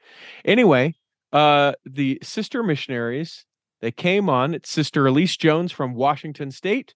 [0.44, 0.96] Anyway,
[1.32, 3.46] uh, the sister missionaries
[3.80, 4.54] they came on.
[4.54, 6.96] It's Sister Elise Jones from Washington State.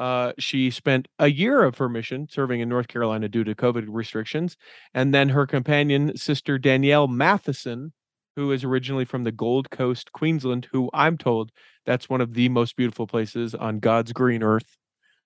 [0.00, 3.84] Uh, she spent a year of her mission serving in North Carolina due to COVID
[3.86, 4.56] restrictions,
[4.94, 7.92] and then her companion, Sister Danielle Matheson,
[8.34, 11.52] who is originally from the Gold Coast, Queensland, who I'm told
[11.84, 14.78] that's one of the most beautiful places on God's green earth.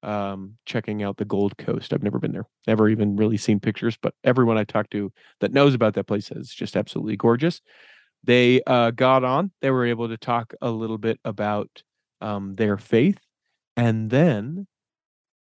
[0.03, 1.95] Um, checking out the Gold Coast.
[1.95, 5.11] I've never been there, never even really seen pictures, but everyone I talk to
[5.41, 7.63] that knows about that place says it's just absolutely gorgeous.
[8.23, 9.53] They uh, got on.
[9.63, 11.83] They were able to talk a little bit about
[12.21, 13.19] um, their faith
[13.77, 14.67] And then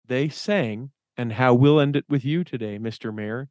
[0.05, 3.13] they sang, and how we'll end it with you today, Mr.
[3.13, 3.49] Mayor,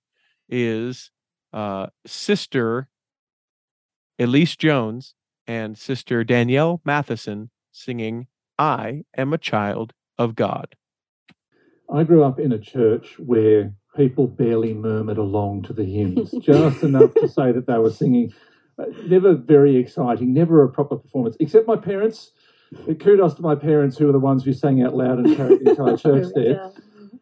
[0.48, 1.10] is
[1.52, 2.88] uh, Sister
[4.18, 5.14] Elise Jones
[5.46, 8.26] and Sister Danielle Matheson singing,
[8.58, 10.74] I am a child of God.
[11.90, 16.82] I grew up in a church where people barely murmured along to the hymns, just
[16.82, 18.32] enough to say that they were singing.
[18.78, 22.32] Uh, never very exciting, never a proper performance, except my parents.
[23.00, 25.70] Kudos to my parents who were the ones who sang out loud and carried the
[25.70, 26.54] entire church there.
[26.54, 26.70] Yeah.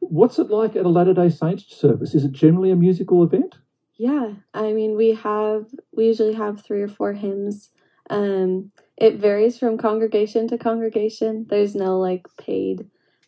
[0.00, 2.14] What's it like at a Latter day Saints service?
[2.14, 3.56] Is it generally a musical event?
[3.98, 7.70] Yeah, I mean, we have we usually have three or four hymns.
[8.10, 11.46] Um, it varies from congregation to congregation.
[11.48, 12.86] There's no like paid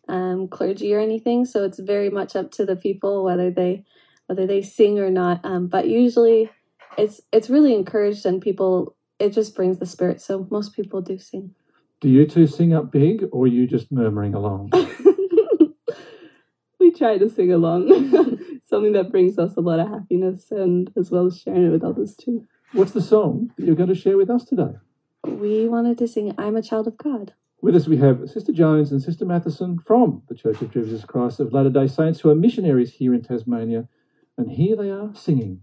[0.09, 3.85] um, clergy or anything, so it's very much up to the people whether they
[4.27, 5.41] whether they sing or not.
[5.45, 6.51] Um, but usually,
[6.99, 10.21] it's it's really encouraged and people it just brings the spirit.
[10.21, 11.55] So most people do sing.
[12.01, 14.71] Do you two sing up big or are you just murmuring along?
[16.79, 17.89] we try to sing along.
[18.69, 21.83] Something that brings us a lot of happiness and as well as sharing it with
[21.83, 22.47] others too.
[22.73, 24.77] What's the song that you're going to share with us today?
[25.25, 28.93] We wanted to sing "I'm a Child of God." With us, we have Sister Jones
[28.93, 32.37] and Sister Matheson from the Church of Jesus Christ of Latter day Saints, who are
[32.37, 33.89] missionaries here in Tasmania.
[34.37, 35.63] And here they are singing.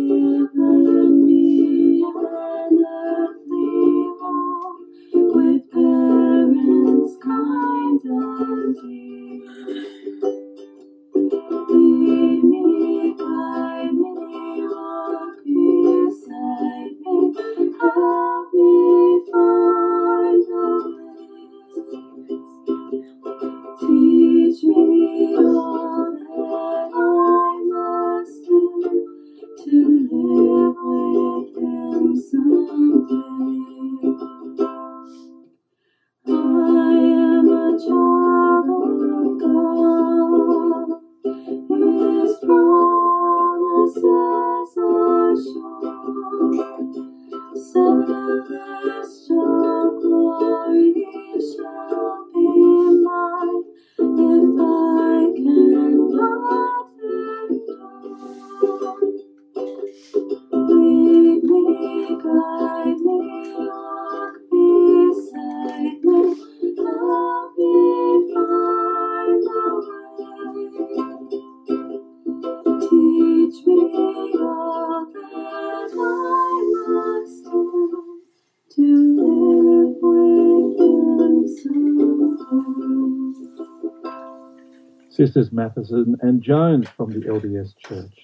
[85.61, 88.17] Matheson and Jones from the LDS Church.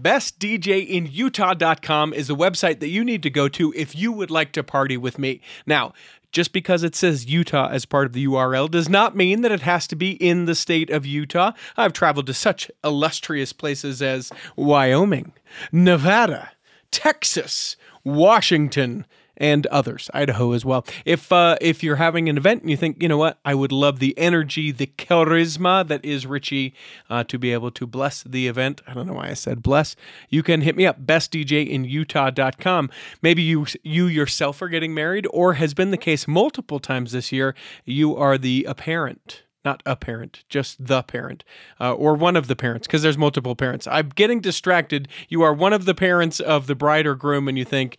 [0.00, 4.64] BestDJinUtah.com is a website that you need to go to if you would like to
[4.64, 5.42] party with me.
[5.66, 5.92] Now,
[6.32, 9.60] just because it says Utah as part of the URL does not mean that it
[9.60, 11.52] has to be in the state of Utah.
[11.76, 15.34] I've traveled to such illustrious places as Wyoming,
[15.70, 16.52] Nevada,
[16.90, 19.06] Texas, Washington,
[19.36, 20.86] and others, Idaho as well.
[21.04, 23.72] If uh, if you're having an event and you think, you know what, I would
[23.72, 26.74] love the energy, the charisma that is Richie
[27.10, 28.80] uh, to be able to bless the event.
[28.86, 29.96] I don't know why I said bless.
[30.28, 32.90] You can hit me up, bestdjinutah.com.
[33.22, 37.32] Maybe you you yourself are getting married, or has been the case multiple times this
[37.32, 37.54] year.
[37.84, 41.42] You are the apparent not a parent, just the parent,
[41.80, 43.86] uh, or one of the parents, because there's multiple parents.
[43.86, 45.08] I'm getting distracted.
[45.28, 47.96] You are one of the parents of the bride or groom, and you think,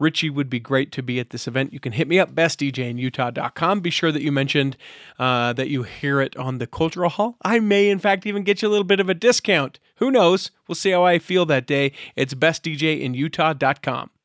[0.00, 1.72] Richie would be great to be at this event.
[1.72, 3.80] You can hit me up, bestdjinutah.com.
[3.80, 4.76] Be sure that you mentioned
[5.18, 7.36] uh, that you hear it on the Cultural Hall.
[7.42, 9.78] I may, in fact, even get you a little bit of a discount.
[9.96, 10.50] Who knows?
[10.66, 11.92] We'll see how I feel that day.
[12.16, 14.10] It's bestdjinutah.com.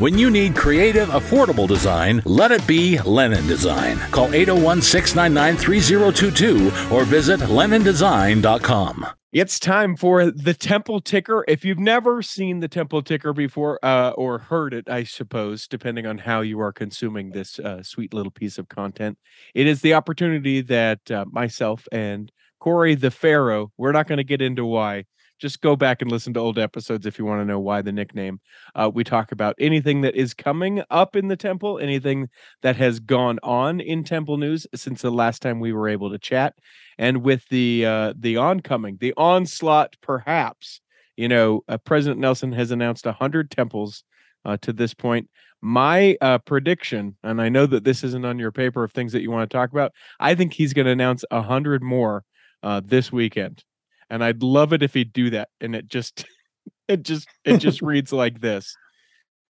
[0.00, 3.98] When you need creative, affordable design, let it be Lennon Design.
[4.12, 9.06] Call 801 699 3022 or visit LennonDesign.com.
[9.34, 11.44] It's time for the temple ticker.
[11.46, 16.06] If you've never seen the temple ticker before, uh, or heard it, I suppose, depending
[16.06, 19.18] on how you are consuming this uh, sweet little piece of content,
[19.54, 24.24] it is the opportunity that uh, myself and Corey the Pharaoh, we're not going to
[24.24, 25.04] get into why.
[25.40, 27.92] Just go back and listen to old episodes if you want to know why the
[27.92, 28.40] nickname.
[28.74, 32.28] Uh, we talk about anything that is coming up in the temple, anything
[32.62, 36.18] that has gone on in temple news since the last time we were able to
[36.18, 36.54] chat,
[36.98, 40.80] and with the uh, the oncoming, the onslaught, perhaps.
[41.16, 44.04] You know, uh, President Nelson has announced hundred temples
[44.44, 45.28] uh, to this point.
[45.62, 49.20] My uh, prediction, and I know that this isn't on your paper of things that
[49.20, 49.92] you want to talk about.
[50.18, 52.24] I think he's going to announce hundred more
[52.62, 53.64] uh, this weekend,
[54.10, 55.48] and I'd love it if he'd do that.
[55.60, 56.24] And it just,
[56.88, 58.74] it just, it just reads like this: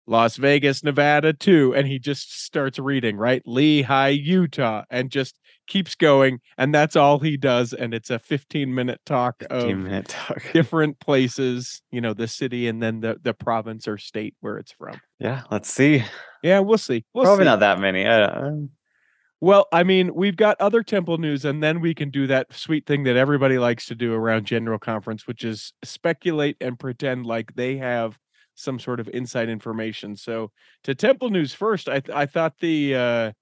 [0.06, 5.94] Las Vegas, Nevada, two, and he just starts reading right, Lehi, Utah, and just keeps
[5.94, 7.72] going, and that's all he does.
[7.72, 10.42] And it's a 15 minute talk 15 of minute talk.
[10.52, 14.72] different places, you know, the city and then the the province or state where it's
[14.72, 15.00] from.
[15.18, 16.04] Yeah, let's see.
[16.42, 17.04] Yeah, we'll see.
[17.12, 17.50] We'll Probably see.
[17.50, 18.06] not that many.
[18.06, 18.70] I don't,
[19.40, 22.86] Well, I mean, we've got other temple news, and then we can do that sweet
[22.86, 27.54] thing that everybody likes to do around general conference, which is speculate and pretend like
[27.54, 28.18] they have
[28.54, 30.16] some sort of inside information.
[30.16, 30.52] So,
[30.84, 33.32] to temple news first, I th- I thought the uh,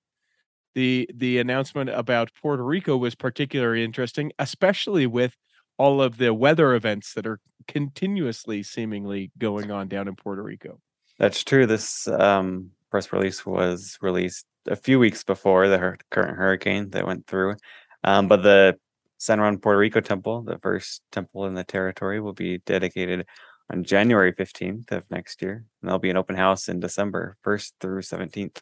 [0.74, 5.36] the the announcement about Puerto Rico was particularly interesting, especially with
[5.78, 7.38] all of the weather events that are
[7.68, 10.80] continuously seemingly going on down in Puerto Rico.
[11.18, 11.66] That's true.
[11.66, 17.06] This um, press release was released a few weeks before the hur- current hurricane that
[17.06, 17.56] went through.
[18.02, 18.76] Um, but the
[19.18, 23.26] San Juan Puerto Rico temple, the first temple in the territory, will be dedicated
[23.72, 25.64] on January 15th of next year.
[25.80, 28.60] And there'll be an open house in December 1st through 17th.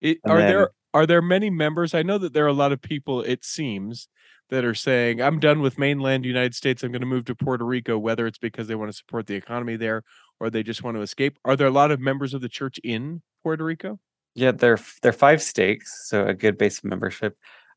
[0.00, 1.94] It, are then- there are there many members?
[1.94, 3.20] I know that there are a lot of people.
[3.20, 4.08] It seems
[4.48, 6.82] that are saying, "I'm done with mainland United States.
[6.82, 9.34] I'm going to move to Puerto Rico." Whether it's because they want to support the
[9.34, 10.02] economy there
[10.40, 11.38] or they just want to escape.
[11.44, 14.00] Are there a lot of members of the church in Puerto Rico?
[14.38, 17.36] Yeah, they're they're five stakes, so a good base of membership.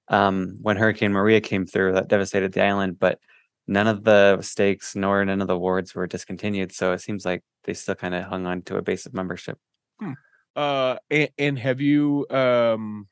[0.09, 3.19] Um, when Hurricane Maria came through, that devastated the island, but
[3.65, 6.71] none of the stakes nor none of the wards were discontinued.
[6.71, 9.57] So it seems like they still kind of hung on to a base of membership.
[10.55, 13.07] Uh, and, and have you um,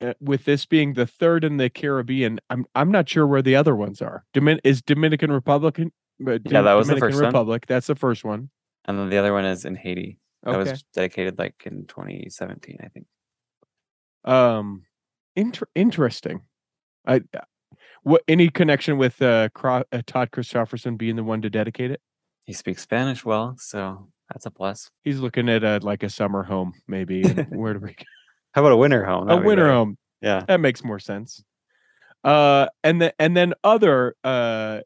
[0.00, 2.40] uh, with this being the third in the Caribbean?
[2.50, 4.24] I'm I'm not sure where the other ones are.
[4.34, 5.92] Domin- is Dominican Republican?
[6.26, 7.26] uh, Yeah, that was the Dominican first one.
[7.26, 7.66] Republic.
[7.68, 8.50] That's the first one.
[8.86, 10.18] And then the other one is in Haiti.
[10.42, 13.06] That was dedicated like in 2017, I think.
[14.24, 14.84] Um,
[15.36, 16.42] inter- interesting.
[17.06, 17.40] I uh,
[18.02, 22.00] what any connection with uh, Cro- uh Todd Christofferson being the one to dedicate it?
[22.46, 24.90] He speaks Spanish well, so that's a plus.
[25.04, 27.22] He's looking at a like a summer home, maybe.
[27.50, 27.96] Where do we?
[28.52, 29.24] How about a winter home?
[29.24, 29.74] A That'd be winter better.
[29.74, 29.98] home.
[30.20, 30.44] Yeah.
[30.48, 31.42] That makes more sense.
[32.24, 34.80] Uh, and then and then other uh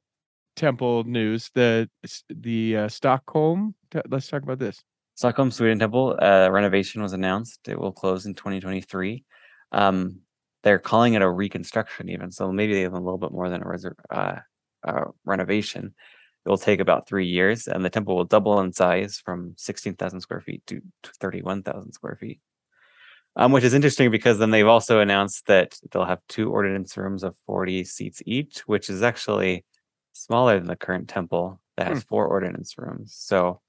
[0.57, 1.50] temple news.
[1.55, 1.88] The
[2.28, 3.74] the uh, Stockholm.
[4.09, 4.82] Let's talk about this.
[5.14, 7.68] Stockholm Sweden Temple uh, renovation was announced.
[7.68, 9.24] It will close in 2023.
[9.72, 10.20] Um,
[10.62, 12.50] they're calling it a reconstruction, even so.
[12.50, 14.36] Maybe they have a little bit more than a reser- uh,
[14.82, 15.94] uh, renovation.
[16.44, 20.20] It will take about three years, and the temple will double in size from 16,000
[20.20, 22.40] square feet to to 31,000 square feet.
[23.36, 27.24] Um, which is interesting because then they've also announced that they'll have two ordinance rooms
[27.24, 29.64] of 40 seats each, which is actually
[30.12, 33.12] smaller than the current temple that has four ordinance rooms.
[33.16, 33.60] So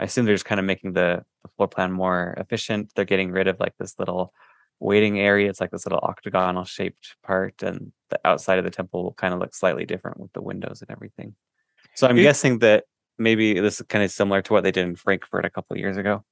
[0.00, 2.90] I assume they're just kind of making the, the floor plan more efficient.
[2.96, 4.32] They're getting rid of like this little
[4.80, 5.50] waiting area.
[5.50, 9.34] It's like this little octagonal shaped part, and the outside of the temple will kind
[9.34, 11.34] of look slightly different with the windows and everything.
[11.94, 12.84] So I'm It- guessing that
[13.18, 15.98] maybe this is kind of similar to what they did in Frankfurt a couple years
[15.98, 16.24] ago.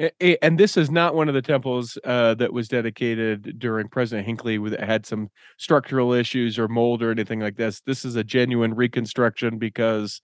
[0.00, 4.26] A- And this is not one of the temples uh, that was dedicated during President
[4.26, 5.28] Hinckley with had some
[5.58, 7.82] structural issues or mold or anything like this.
[7.82, 10.22] This is a genuine reconstruction because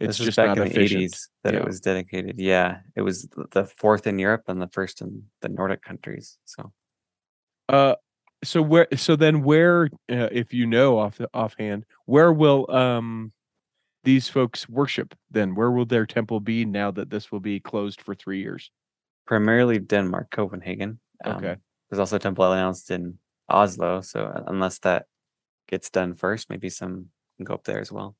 [0.00, 1.60] it's this is just back in the 80s that Yeah.
[1.60, 2.38] it was dedicated.
[2.38, 6.38] Yeah, it was the fourth in Europe and the first in the Nordic countries.
[6.44, 6.72] So
[7.68, 7.94] Uh,
[8.42, 8.86] so where?
[8.96, 9.86] So then, where?
[10.10, 13.32] Uh, if you know off the offhand, where will um
[14.02, 15.14] these folks worship?
[15.30, 18.70] Then where will their temple be now that this will be closed for three years?
[19.26, 21.00] primarily Denmark, Copenhagen.
[21.24, 21.56] Um, Okay.
[21.88, 23.18] There's also a temple announced in
[23.48, 24.02] Oslo.
[24.02, 25.06] So uh, unless that
[25.66, 28.14] gets done first, maybe some can go up there as well.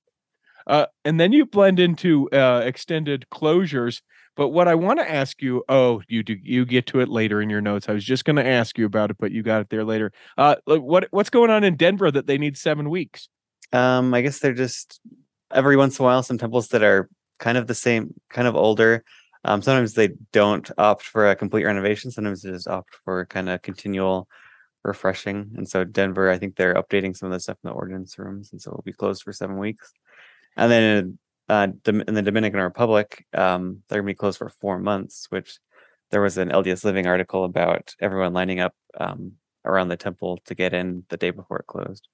[0.67, 4.03] Uh, and then you blend into uh, extended closures.
[4.37, 7.41] But what I want to ask you, oh, you do you get to it later
[7.41, 7.89] in your notes.
[7.89, 10.13] I was just going to ask you about it, but you got it there later.
[10.37, 13.29] Uh, what what's going on in Denver that they need seven weeks?
[13.73, 15.01] Um, I guess they're just
[15.53, 17.09] every once in a while some temples that are
[17.39, 19.05] kind of the same, kind of older.
[19.45, 22.11] Um, sometimes they don't opt for a complete renovation.
[22.11, 24.27] Sometimes they just opt for kind of continual
[24.85, 25.53] refreshing.
[25.57, 28.53] And so Denver, I think they're updating some of the stuff in the ordinance rooms,
[28.53, 29.93] and so it'll be closed for seven weeks.
[30.57, 31.69] And then in, uh,
[32.07, 35.59] in the Dominican Republic, um, they're gonna be closed for four months, which
[36.11, 39.33] there was an LDS Living article about everyone lining up um,
[39.65, 42.09] around the temple to get in the day before it closed.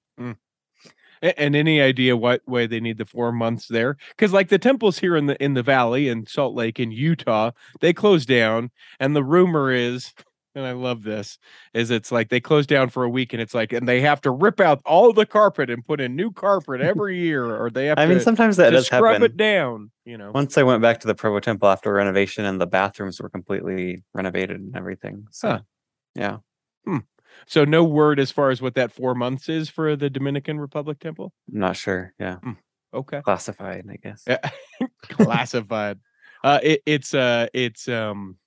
[1.23, 3.97] A- And any idea what way they need the four months there?
[4.09, 7.51] Because like the temples here in the in the valley in Salt Lake in Utah,
[7.79, 10.13] they closed down, and the rumor is,
[10.55, 11.37] and I love this,
[11.73, 14.21] is it's like they close down for a week, and it's like, and they have
[14.21, 17.87] to rip out all the carpet and put in new carpet every year, or they
[17.87, 18.09] have I to.
[18.13, 19.23] mean, sometimes that does scrub happen.
[19.23, 19.91] it down.
[20.05, 23.21] You know, Once I went back to the Provo Temple after renovation, and the bathrooms
[23.21, 25.25] were completely renovated and everything.
[25.31, 25.59] So, Huh.
[26.15, 26.37] yeah,
[27.47, 30.99] so no word as far as what that four months is for the Dominican Republic
[30.99, 31.33] temple.
[31.51, 32.13] I'm not sure.
[32.19, 32.37] Yeah,
[32.93, 33.21] Okay.
[33.21, 34.23] classified, I guess.
[34.27, 34.49] Yeah.
[35.03, 35.99] classified
[36.43, 38.37] uh it, it's uh it's um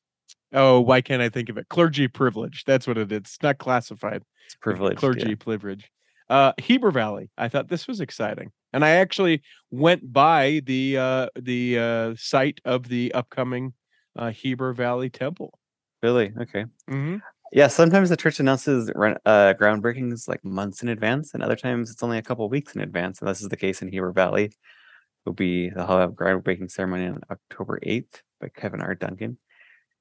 [0.54, 3.58] oh why can't i think of it clergy privilege that's what it is it's not
[3.58, 4.98] classified It's privileged.
[4.98, 5.34] clergy yeah.
[5.38, 5.90] privilege
[6.30, 11.26] uh heber valley i thought this was exciting and i actually went by the uh
[11.36, 13.74] the uh site of the upcoming
[14.16, 15.58] uh heber valley temple
[16.04, 16.34] Really?
[16.38, 16.66] Okay.
[16.90, 17.16] mm-hmm.
[17.52, 22.02] Yeah, sometimes the church announces uh, groundbreakings like months in advance, and other times it's
[22.02, 23.20] only a couple weeks in advance.
[23.20, 24.52] And this is the case in Heber Valley.
[25.24, 28.94] Will be the will have groundbreaking ceremony on October eighth by Kevin R.
[28.94, 29.38] Duncan.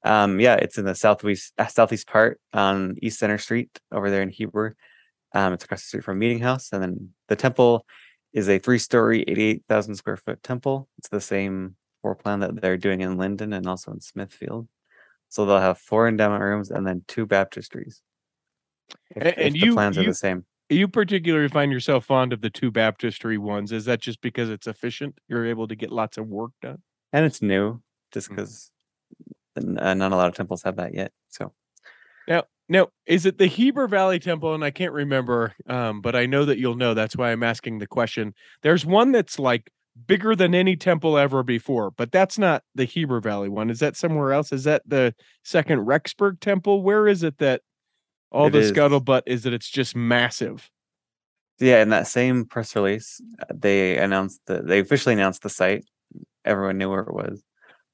[0.03, 4.21] Um, yeah, it's in the southwest uh, southeast part on East Center Street over there
[4.21, 4.75] in Heber.
[5.33, 7.85] Um, it's across the street from Meeting House, and then the temple
[8.33, 10.89] is a three-story, eighty-eight thousand square foot temple.
[10.97, 14.67] It's the same floor plan that they're doing in Lindon and also in Smithfield.
[15.29, 18.01] So they'll have four endowment rooms and then two baptistries.
[19.15, 20.45] If, A- if and the you- plans are the same.
[20.69, 24.67] you particularly find yourself fond of the two baptistry ones is that just because it's
[24.67, 26.81] efficient you're able to get lots of work done
[27.13, 27.81] And it's new,
[28.11, 28.69] just Mm.
[29.55, 31.11] Because uh, not a lot of temples have that yet.
[31.29, 31.53] So
[32.27, 34.53] Now, now, is it the Heber Valley Temple?
[34.55, 36.93] And I can't remember, um, but I know that you'll know.
[36.93, 38.33] That's why I'm asking the question.
[38.61, 39.69] There's one that's like
[40.07, 43.69] bigger than any temple ever before, but that's not the Heber Valley one.
[43.69, 44.51] Is that somewhere else?
[44.51, 46.81] Is that the second Rexburg Temple?
[46.81, 47.61] Where is it that
[48.31, 50.69] all It the is- scuttlebutt is that it's just massive?
[51.59, 55.85] yeah, in that same press release, uh, they announced that they officially announced the site.
[56.43, 57.43] Everyone knew where it was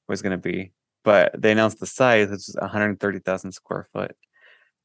[0.08, 0.72] was going to be,
[1.04, 4.16] but they announced the size, which is 130,000 square foot,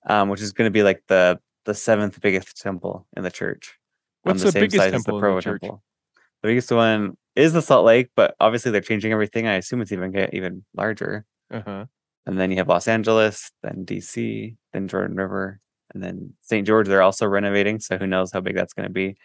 [0.07, 3.77] um, which is going to be like the the seventh biggest temple in the church.
[4.23, 5.61] What's the biggest size as temple in the church?
[5.61, 9.47] The biggest one is the Salt Lake, but obviously they're changing everything.
[9.47, 11.25] I assume it's even get even larger.
[11.51, 11.85] Uh huh.
[12.25, 15.59] And then you have Los Angeles, then DC, then Jordan River,
[15.93, 16.65] and then St.
[16.65, 16.87] George.
[16.87, 19.15] They're also renovating, so who knows how big that's going to be.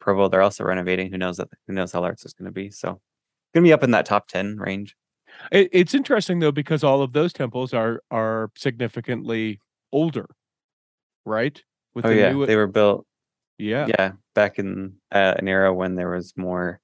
[0.00, 1.10] Provo, they're also renovating.
[1.10, 1.48] Who knows that?
[1.66, 2.70] Who knows how large it's going to be?
[2.70, 3.00] So,
[3.54, 4.96] going to be up in that top ten range.
[5.52, 9.60] It, it's interesting though because all of those temples are are significantly
[9.92, 10.26] older,
[11.24, 11.62] right?
[11.94, 13.06] With oh the yeah, new- they were built.
[13.58, 13.86] yeah.
[13.88, 16.80] Yeah, back in uh, an era when there was more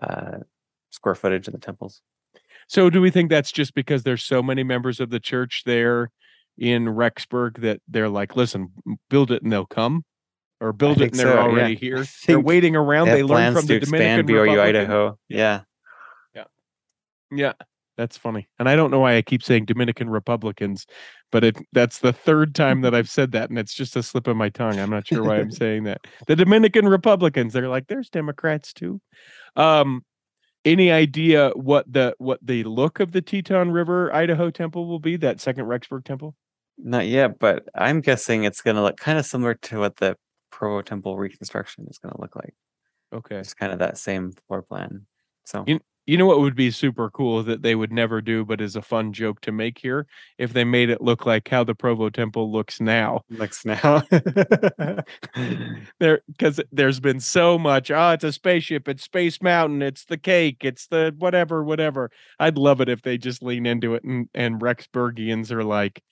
[0.00, 0.38] uh,
[0.90, 2.02] square footage in the temples.
[2.68, 6.10] So do we think that's just because there's so many members of the church there
[6.56, 8.70] in Rexburg that they're like, listen,
[9.10, 10.04] build it and they'll come,
[10.60, 12.06] or build it and they're so, already I here.
[12.26, 13.08] They're waiting around.
[13.08, 14.60] They They, learn from the Dominican BYU Republic.
[14.60, 15.18] Idaho.
[15.28, 15.60] Yeah,
[17.30, 17.52] Yeah,
[17.96, 18.48] that's funny.
[18.58, 20.86] And I don't know why I keep saying Dominican Republicans,
[21.30, 24.26] but it that's the third time that I've said that, and it's just a slip
[24.26, 24.78] of my tongue.
[24.78, 26.00] I'm not sure why I'm saying that.
[26.26, 29.00] The Dominican Republicans, they're like, there's Democrats too.
[29.56, 30.04] Um,
[30.64, 35.16] any idea what the what the look of the Teton River Idaho temple will be?
[35.16, 36.34] That second Rexburg temple?
[36.78, 40.16] not yet, but I'm guessing it's going to look kind of similar to what the
[40.50, 42.54] Provo Temple reconstruction is going to look like.
[43.12, 43.36] Okay.
[43.36, 45.06] It's kind of that same floor plan.
[45.44, 48.60] So You, you know what would be super cool that they would never do, but
[48.60, 50.06] is a fun joke to make here
[50.38, 53.22] if they made it look like how the Provo Temple looks now.
[53.30, 54.02] looks now.
[56.00, 60.18] there because there's been so much oh it's a spaceship it's space mountain it's the
[60.18, 62.10] cake it's the whatever whatever.
[62.38, 66.02] I'd love it if they just lean into it and and rexburgians are like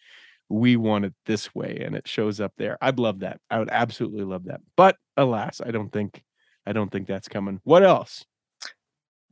[0.49, 2.77] we want it this way and it shows up there.
[2.81, 3.41] I'd love that.
[3.51, 4.61] I would absolutely love that.
[4.77, 6.23] But alas i don't think
[6.67, 7.61] i don't think that's coming.
[7.65, 8.25] What else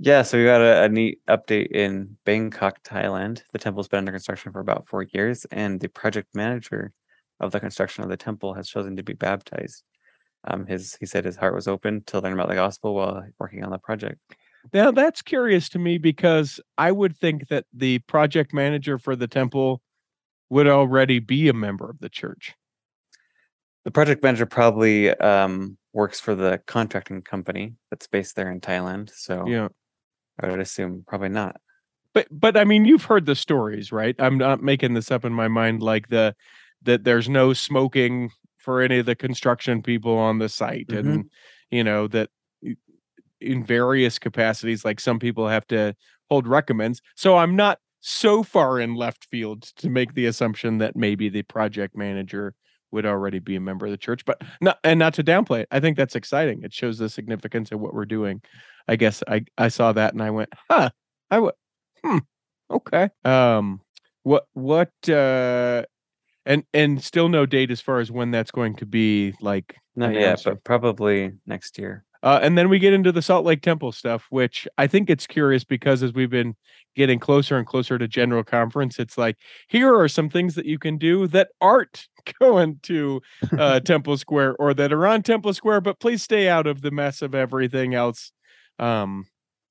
[0.02, 3.42] Yeah, so we got a, a neat update in Bangkok, Thailand.
[3.52, 6.92] The temple's been under construction for about four years, and the project manager
[7.38, 9.84] of the construction of the temple has chosen to be baptized.
[10.44, 13.62] Um, his he said his heart was open to learn about the gospel while working
[13.62, 14.18] on the project.
[14.72, 19.26] now that's curious to me because i would think that the project manager for the
[19.26, 19.80] temple
[20.50, 22.54] would already be a member of the church
[23.84, 29.10] The project manager probably um, works for the contracting company that's based there in Thailand.
[29.14, 29.68] So yeah
[30.40, 31.56] I would assume probably not.
[32.14, 34.16] but but I mean, you've heard the stories, right?
[34.18, 35.82] I'm not making this up in my mind.
[35.82, 36.34] Like the
[36.82, 40.98] that there's no smoking for any of the construction people on the site Mhm.
[40.98, 41.30] and
[41.70, 42.30] you know that
[43.40, 45.94] in various capacities like some people have to
[46.28, 50.94] hold recommends so i'm not so far in left field to make the assumption that
[50.96, 52.54] maybe the project manager
[52.90, 55.68] would already be a member of the church but not and not to downplay it
[55.70, 58.42] i think that's exciting it shows the significance of what we're doing
[58.88, 60.90] i guess i i saw that and i went huh
[61.30, 61.54] i would
[62.04, 62.18] hmm
[62.70, 63.80] okay um
[64.22, 65.82] what what uh
[66.46, 70.14] and and still no date as far as when that's going to be like Not
[70.14, 72.04] yet, but probably next year.
[72.22, 75.26] uh, and then we get into the Salt Lake Temple stuff, which I think it's
[75.26, 76.54] curious because as we've been
[76.96, 79.36] getting closer and closer to General Conference, it's like
[79.68, 82.08] here are some things that you can do that aren't
[82.40, 83.20] going to
[83.58, 86.90] uh, Temple Square or that are on Temple Square, but please stay out of the
[86.90, 88.32] mess of everything else.
[88.80, 89.26] Um,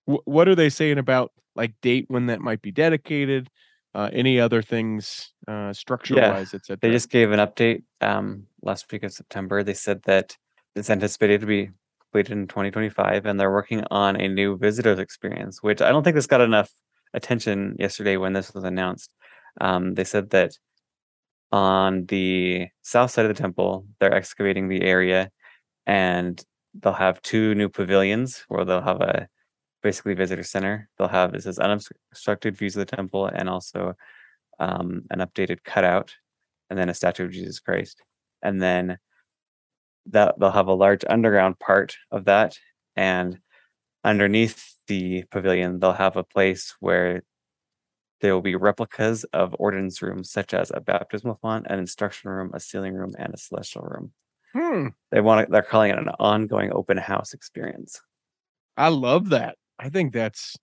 [0.06, 3.50] wh- what are they saying about like date when that might be dedicated?
[3.96, 6.78] Uh, any other things uh, structural wise, etc.
[6.80, 9.64] They just gave an update um, last week of September.
[9.64, 10.38] They said that
[10.76, 15.64] it's anticipated to be completed in 2025, and they're working on a new visitors experience,
[15.64, 16.72] which I don't think this got enough
[17.16, 19.12] attention yesterday when this was announced.
[19.60, 20.52] Um, they said that
[21.52, 25.32] on the south side of the temple, they're excavating the area,
[25.88, 26.40] and
[26.82, 29.28] they'll have two new pavilions where they'll have a
[29.84, 30.90] basically visitor center.
[30.98, 33.96] They'll have this is unobstructed views of the temple and also
[34.60, 36.14] um, an updated cutout,
[36.70, 38.02] and then a statue of Jesus Christ,
[38.42, 38.98] and then
[40.08, 42.58] that they'll have a large underground part of that,
[42.96, 43.40] and
[44.04, 47.24] underneath the pavilion they'll have a place where
[48.22, 52.52] there will be replicas of ordinance rooms such as a baptismal font, an instruction room,
[52.54, 54.12] a sealing room, and a celestial room.
[54.54, 54.88] Hmm.
[55.12, 58.02] They want to, they're calling it an ongoing open house experience.
[58.78, 59.58] I love that.
[59.78, 60.58] I think that's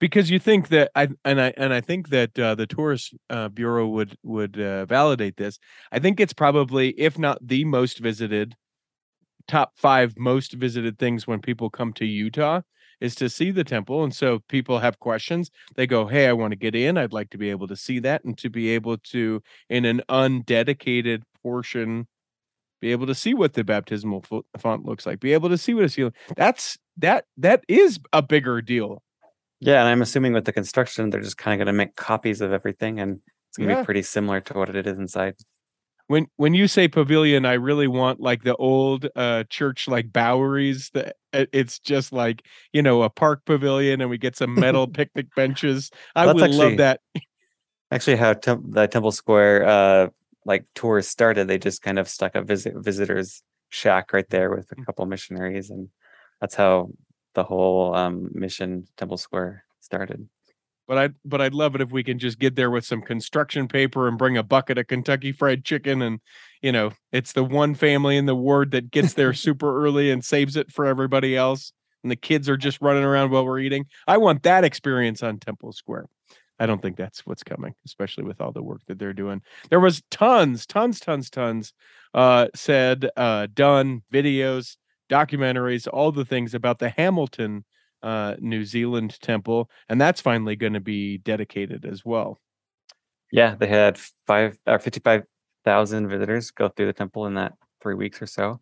[0.00, 3.48] because you think that I and I and I think that uh, the tourist uh,
[3.48, 5.58] bureau would would uh, validate this.
[5.92, 8.54] I think it's probably if not the most visited
[9.48, 12.60] top 5 most visited things when people come to Utah
[13.00, 16.52] is to see the temple and so people have questions they go hey I want
[16.52, 18.98] to get in I'd like to be able to see that and to be able
[18.98, 22.06] to in an undedicated portion
[22.80, 25.74] be able to see what the baptismal fo- font looks like be able to see
[25.74, 29.02] what a seal that's that that is a bigger deal
[29.60, 32.40] Yeah, and I'm assuming with the construction, they're just kind of going to make copies
[32.40, 33.80] of everything, and it's going to Yeah.
[33.82, 35.34] be pretty similar to what it is inside.
[36.06, 40.90] when when you say pavilion i really want like the old uh church like boweries
[40.94, 41.16] that
[41.52, 42.38] it's just like
[42.72, 46.44] you know a park pavilion and we get some metal picnic benches i That's would
[46.44, 47.00] actually- love that
[47.90, 50.08] Actually, how Tem- the Temple Square uh
[50.50, 54.68] like tours started, they just kind of stuck a visit visitors shack right there with
[54.70, 54.82] Mm.
[54.82, 55.88] a couple missionaries, and
[56.40, 56.88] that's how
[57.34, 60.20] the whole um mission Temple Square started.
[60.88, 63.68] but i'd but i'd love it if we can just get there with some construction
[63.68, 66.18] paper and bring a bucket of kentucky fried chicken and
[66.62, 70.24] you know it's the one family in the ward that gets there super early and
[70.24, 71.72] saves it for everybody else
[72.02, 75.38] and the kids are just running around while we're eating i want that experience on
[75.38, 76.06] temple square
[76.58, 79.42] I don't think that's what's coming, especially with all the work that they're doing.
[79.70, 81.72] There was tons, tons, tons, tons
[82.14, 84.76] uh, said, uh, done videos,
[85.08, 87.64] documentaries, all the things about the Hamilton,
[88.02, 92.40] uh, New Zealand temple, and that's finally going to be dedicated as well.
[93.30, 95.24] Yeah, they had five or fifty-five
[95.64, 97.52] thousand visitors go through the temple in that
[97.82, 98.52] three weeks or so.
[98.52, 98.58] It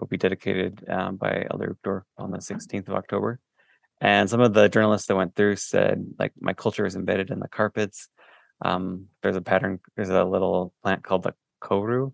[0.00, 3.40] Will be dedicated um, by Elder Uchtdorf on the sixteenth of October.
[4.00, 7.40] And some of the journalists that went through said, like, my culture is embedded in
[7.40, 8.08] the carpets.
[8.62, 9.80] Um, there's a pattern.
[9.96, 12.12] There's a little plant called the koru,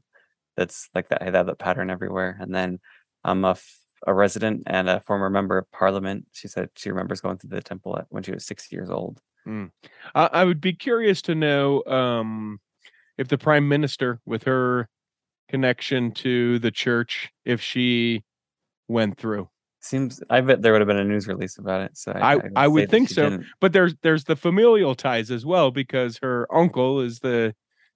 [0.57, 1.21] that's like that.
[1.21, 2.37] They have that pattern everywhere.
[2.41, 2.79] And then
[3.25, 6.27] um, a, f- a resident and a former member of parliament.
[6.33, 9.21] She said she remembers going to the temple at, when she was six years old.
[9.47, 9.71] Mm.
[10.15, 12.61] I, I would be curious to know um,
[13.19, 14.89] if the prime minister, with her
[15.49, 18.25] connection to the church, if she
[18.89, 19.49] went through.
[19.85, 21.99] Seems I bet there would have been a news release about it.
[21.99, 23.47] So I, would I say would think so, didn't.
[23.61, 27.55] but there's there's the familial ties as well because her uncle is the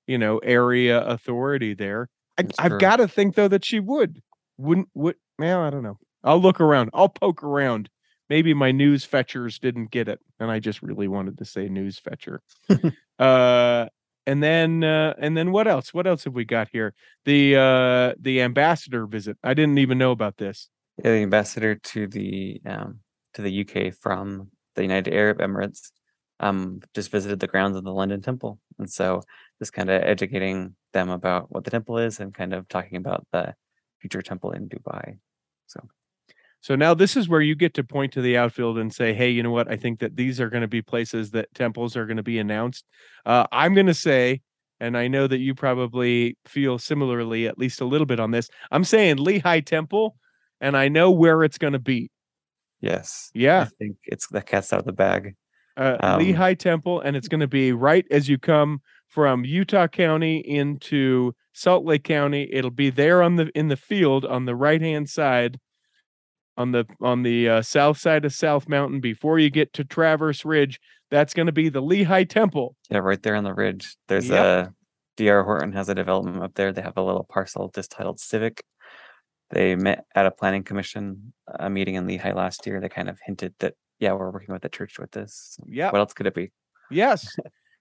[0.09, 2.09] you know area authority there.
[2.37, 4.20] I, That's I've got to think though that she would
[4.59, 5.99] wouldn't would well I don't know.
[6.24, 6.91] I'll look around.
[6.93, 7.89] I'll poke around.
[8.28, 12.01] Maybe my news fetchers didn't get it, and I just really wanted to say news
[12.01, 12.43] fetcher.
[13.20, 13.87] uh,
[14.26, 15.95] and then uh, and then what else?
[15.95, 16.95] What else have we got here?
[17.24, 19.39] The uh, the ambassador visit.
[19.45, 20.68] I didn't even know about this.
[20.99, 23.01] The ambassador to the um,
[23.34, 25.90] to the UK from the United Arab Emirates
[26.40, 29.22] um, just visited the grounds of the London Temple, and so
[29.59, 33.26] just kind of educating them about what the temple is and kind of talking about
[33.32, 33.55] the
[34.01, 35.18] future temple in Dubai.
[35.66, 35.80] So
[36.61, 39.30] So now this is where you get to point to the outfield and say, "Hey,
[39.30, 39.70] you know what?
[39.70, 42.38] I think that these are going to be places that temples are going to be
[42.38, 42.84] announced."
[43.24, 44.40] Uh, I'm going to say
[44.80, 48.49] and I know that you probably feel similarly, at least a little bit on this.
[48.70, 50.16] I'm saying Lehi Temple,
[50.61, 52.11] and I know where it's going to be.
[52.80, 53.30] Yes.
[53.34, 53.62] Yeah.
[53.62, 55.34] I think it's the cat's out of the bag.
[55.76, 59.86] Uh, Um, Lehi Temple, and it's going to be right as you come from Utah
[59.88, 62.48] County into Salt Lake County.
[62.52, 65.59] It'll be there on the in the field on the right hand side,
[66.57, 70.44] on the on the uh, south side of South Mountain before you get to Traverse
[70.44, 70.80] Ridge.
[71.11, 72.74] That's going to be the Lehi Temple.
[72.90, 73.96] Yeah, right there on the ridge.
[74.09, 74.44] There's Yep.
[74.44, 74.74] a
[75.16, 76.72] DR Horton has a development up there.
[76.72, 78.64] They have a little parcel just titled Civic.
[79.51, 82.80] They met at a planning commission a meeting in Lehi last year.
[82.80, 85.57] They kind of hinted that yeah, we're working with the church with this.
[85.66, 85.90] Yeah.
[85.90, 86.53] What else could it be?
[86.90, 87.34] Yes.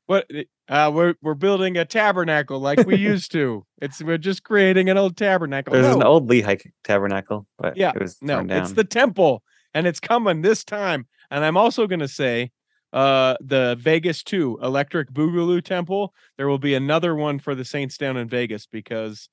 [0.07, 0.29] What
[0.69, 3.65] uh, we're we're building a tabernacle like we used to.
[3.81, 5.73] It's we're just creating an old tabernacle.
[5.73, 8.61] There's an old Lehi tabernacle, but yeah it was no down.
[8.61, 9.41] it's the temple
[9.75, 12.49] and it's coming this time and i'm also going to say
[12.93, 17.97] uh the vegas 2 electric boogaloo temple there will be another one for the saints
[17.97, 19.29] down in vegas because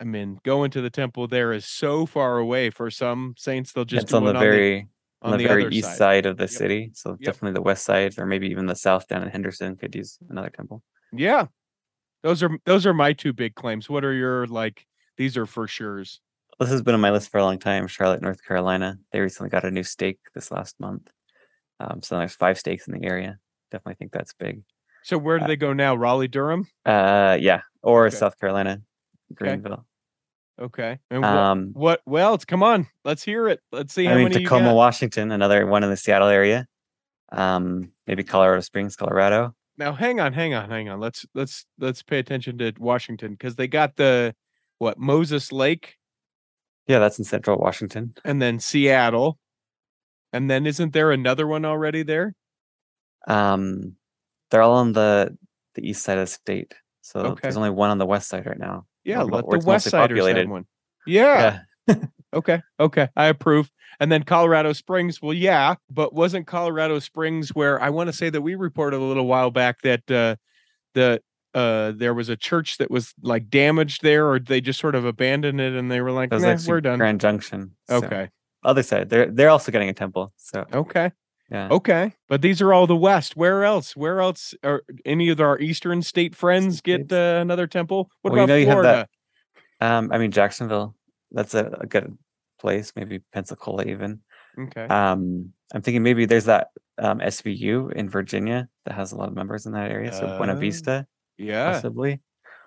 [0.00, 3.84] i mean going to the temple there is so far away for some saints they'll
[3.84, 4.88] just it's on the one very
[5.22, 5.98] on on the, the very east side.
[5.98, 6.26] side.
[6.26, 6.50] of the Yep.
[6.50, 6.90] city.
[6.92, 7.18] So Yep.
[7.20, 10.50] definitely the west side, or maybe even the south down in Henderson could use another
[10.50, 10.82] temple.
[11.12, 11.46] yeah
[12.22, 14.86] those are those are my two big claims what are your like
[15.16, 16.20] these are for sure's
[16.60, 17.86] This has been on my list for a long time.
[17.86, 18.98] Charlotte, North Carolina.
[19.12, 21.08] They recently got a new stake this last month.
[21.80, 23.38] Um, so there's five stakes in the area.
[23.70, 24.62] Definitely think that's big.
[25.02, 28.16] so where do they go now raleigh durham Uh, yeah, or Okay.
[28.16, 28.80] South Carolina,
[29.34, 29.86] Greenville.
[30.60, 34.16] okay and Um, what well it's come on let's hear it let's see how I
[34.16, 34.74] mean Tacoma.
[34.74, 36.66] Washington, another one in the Seattle area.
[37.32, 39.54] Um, maybe Colorado Springs, Colorado.
[39.78, 43.56] now hang on hang on hang on let's let's let's pay attention to washington because
[43.56, 44.34] they got the
[44.78, 45.96] what moses lake
[46.86, 48.14] Yeah, that's in Central Washington.
[48.24, 49.38] and then seattle
[50.32, 52.34] and then isn't there another one already there
[53.26, 53.96] Um,
[54.50, 55.36] they're all on the
[55.74, 56.74] the east side of the state.
[57.00, 57.40] So Okay.
[57.42, 58.86] there's only one on the west side right now.
[59.04, 60.66] Yeah mo- let the west siders have one
[61.06, 61.94] yeah, Yeah.
[62.34, 67.80] okay okay i approve and then colorado springs well yeah but wasn't colorado springs where
[67.82, 70.34] i want to say that we reported a little while back that uh
[70.94, 71.20] the
[71.54, 75.04] uh there was a church that was like damaged there or they just sort of
[75.04, 77.72] abandoned it and they were like nah, we're done Grand Junction.
[77.88, 78.28] so- okay
[78.64, 79.10] Other side.
[79.10, 80.32] They're they're also getting a temple.
[80.36, 81.12] So okay
[81.50, 81.68] yeah.
[81.70, 83.36] Okay, but these are all the West.
[83.36, 83.96] Where else?
[83.96, 88.10] Where else are any of our Eastern state friends get uh, another temple?
[88.22, 89.08] What Well, about know you have Florida?
[89.80, 90.94] Um, I mean Jacksonville.
[91.32, 92.16] That's a, a good
[92.60, 92.92] place.
[92.96, 94.20] Maybe Pensacola even.
[94.58, 96.68] Okay, Um, I'm thinking maybe there's that
[96.98, 100.12] um, SVU in Virginia that has a lot of members in that area.
[100.12, 101.06] So Buena Oh, Vista,
[101.38, 101.72] yeah.
[101.72, 102.20] possibly.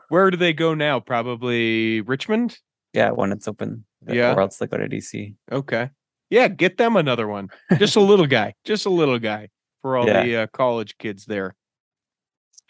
[0.09, 0.99] Where do they go now?
[0.99, 2.57] Probably Richmond.
[2.93, 3.85] Yeah, when it's open.
[4.09, 4.33] uh, Yeah.
[4.33, 5.33] Or else they go to DC.
[5.51, 5.89] Okay,
[6.29, 7.49] yeah, get them another one.
[7.77, 8.53] Just a little guy.
[8.63, 9.49] Just a little guy
[9.81, 10.23] for all Yeah.
[10.23, 11.55] the uh, college kids there.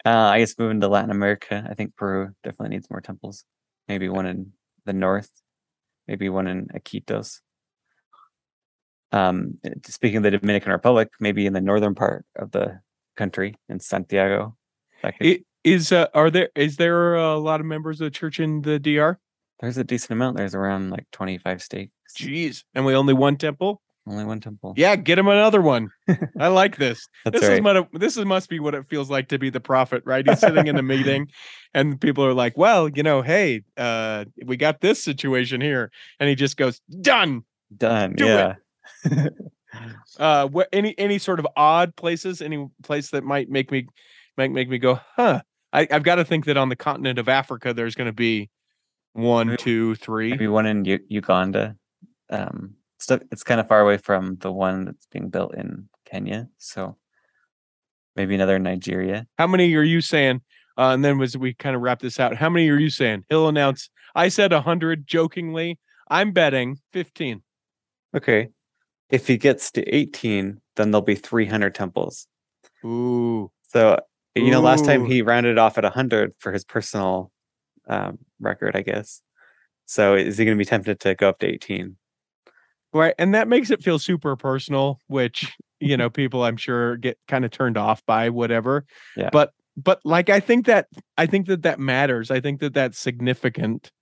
[0.06, 3.44] Uh, I guess moving to Latin America, I think Peru definitely needs more temples.
[3.88, 4.52] Maybe one in
[4.84, 5.30] the north,
[6.06, 7.40] maybe one in Iquitos.
[9.10, 9.54] Um,
[9.86, 12.80] speaking of the Dominican Republic, maybe in the northern part of the
[13.16, 14.54] country in Santiago.
[15.02, 15.92] That could, It is.
[15.92, 16.50] Uh, are there?
[16.54, 19.18] Is there a lot of members of the church in the DR?
[19.60, 20.36] there's a decent amount.
[20.36, 21.92] There's around like 25 stakes.
[22.16, 23.80] Jeez, and we only one temple.
[24.06, 24.72] Only one temple.
[24.76, 25.90] Yeah, get him another one.
[26.40, 27.06] I like this.
[27.24, 29.50] That's this is what it, this is must be what it feels like to be
[29.50, 30.26] the prophet, right?
[30.26, 31.28] He's sitting in a meeting,
[31.74, 36.28] and people are like, "Well, you know, hey, uh, we got this situation here," and
[36.28, 37.44] he just goes, "Done."
[37.76, 38.14] Done.
[38.14, 38.54] Do yeah.
[40.18, 42.40] Uh, what any any sort of odd places?
[42.40, 43.86] Any place that might make me
[44.38, 45.42] make make me go, "Huh."
[45.72, 48.48] I, I've got to think that on the continent of Africa, there's going to be
[49.12, 50.30] one, two, three.
[50.30, 51.76] Maybe- Maybe one in U- Uganda.
[52.30, 56.48] Um, it's, it's kind of far away from the one that's being built in Kenya.
[56.58, 56.96] So
[58.16, 59.26] maybe another Nigeria.
[59.38, 60.40] How many are you saying?
[60.76, 63.24] Uh, and then as we kind of wrap this out, how many are you saying?
[63.28, 63.90] He'll announce.
[64.14, 65.78] I said hundred jokingly.
[66.08, 67.42] I'm betting fifteen.
[68.16, 68.48] Okay.
[69.10, 72.26] If he gets to 18, then there'll be 300 temples.
[72.84, 73.98] Ooh, So,
[74.34, 77.32] you know, last time he rounded off at 100 for his personal
[77.88, 79.22] um, record, I guess.
[79.86, 81.96] So is he going to be tempted to go up to 18?
[82.92, 83.14] Right.
[83.18, 85.98] And that makes it feel super personal, which you mm-hmm.
[85.98, 88.84] know people I'm sure get kind of turned off by whatever.
[89.16, 89.30] Yeah.
[89.32, 92.30] But but like I think that I think that that matters.
[92.30, 93.92] I think that that's significant,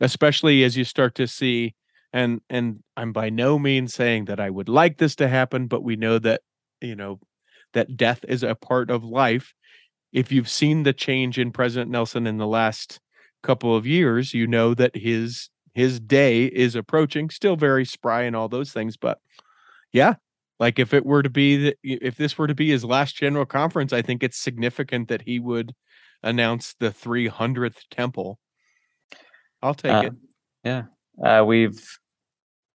[0.00, 1.74] especially as you start to see.
[2.12, 5.82] And and I'm by no means saying that I would like this to happen, but
[5.82, 6.42] we know that
[6.80, 7.20] you know
[7.74, 9.54] that death is a part of life.
[10.12, 12.98] If you've seen the change in President Nelson in the last
[13.42, 17.30] couple of years, you know that his his day is approaching.
[17.30, 19.20] Still very spry and all those things, but
[19.92, 20.14] yeah,
[20.58, 23.46] like if it were to be that if this were to be his last general
[23.46, 25.74] conference, I think it's significant that he would
[26.22, 28.38] announce the 300th temple.
[29.62, 30.12] I'll take Uh, it.
[30.64, 30.82] Yeah.
[31.24, 31.80] Uh, we've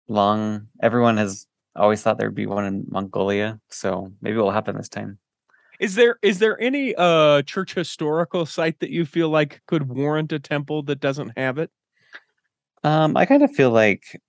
[0.08, 3.60] long, everyone has always thought there'd be one in Mongolia.
[3.70, 5.18] So maybe it will happen this time.
[5.80, 10.32] Is there is there any uh church historical site that you feel like could warrant
[10.32, 11.72] a temple that doesn't have it?
[12.84, 14.20] Um, I kind of feel like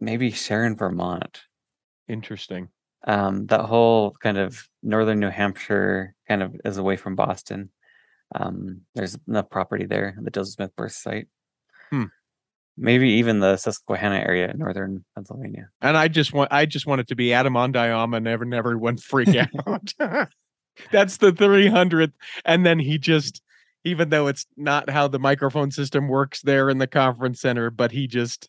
[0.00, 1.42] maybe Sharon, Vermont.
[2.08, 2.68] Interesting.
[3.04, 7.70] Um, that whole kind of northern New Hampshire kind of is away from Boston.
[8.34, 11.28] Um, there's enough property there, the Joseph Smith birth site.
[11.90, 12.04] Hmm.
[12.76, 15.68] Maybe even the Susquehanna area in northern Pennsylvania.
[15.82, 19.36] And I just want I just want it to be Adam-ondi-Ahman, never never one freak
[19.66, 19.92] out.
[20.90, 22.12] That's the 300th.
[22.44, 23.42] And then he just,
[23.84, 27.90] even though it's not how the microphone system works there in the conference center, but
[27.92, 28.48] he just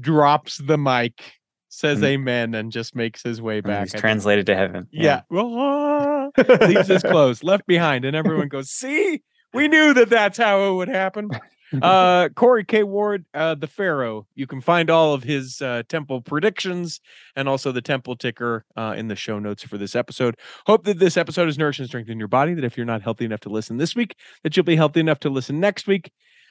[0.00, 1.32] drops the mic,
[1.68, 3.90] says And- amen, and just makes his way And back.
[3.90, 4.86] he's translated to heaven.
[4.92, 5.22] Yeah.
[5.32, 6.28] Ah,
[6.66, 9.22] leaves his clothes left behind, and everyone goes, "See,
[9.54, 11.30] we knew that that's how it would happen."
[11.82, 12.82] Uh, Corey K.
[12.82, 14.26] Ward, uh, the Pharaoh.
[14.34, 17.00] You can find all of his uh, temple predictions
[17.36, 20.36] and also the temple ticker uh, in the show notes for this episode.
[20.66, 22.54] Hope that this episode has nourished and strengthened your body.
[22.54, 25.20] That if you're not healthy enough to listen this week, that you'll be healthy enough
[25.20, 26.10] to listen next week.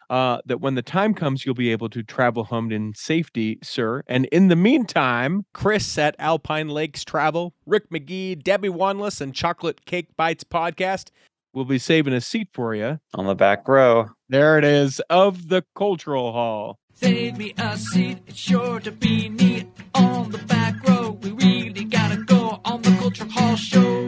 [0.10, 4.04] Uh, that when the time comes, you'll be able to travel home in safety, sir.
[4.08, 9.86] And in the meantime, Chris at Alpine Lakes Travel, Rick McGee, Debbie Wanless, and Chocolate
[9.86, 11.10] Cake Bites podcast
[11.58, 14.12] We'll be saving a seat for you on the back row.
[14.30, 16.78] There it is of the Cultural Hall.
[16.94, 18.20] Save me a seat.
[18.28, 21.18] It's sure to be neat on the back row.
[21.20, 24.07] We really gotta go on the Cultural Hall show.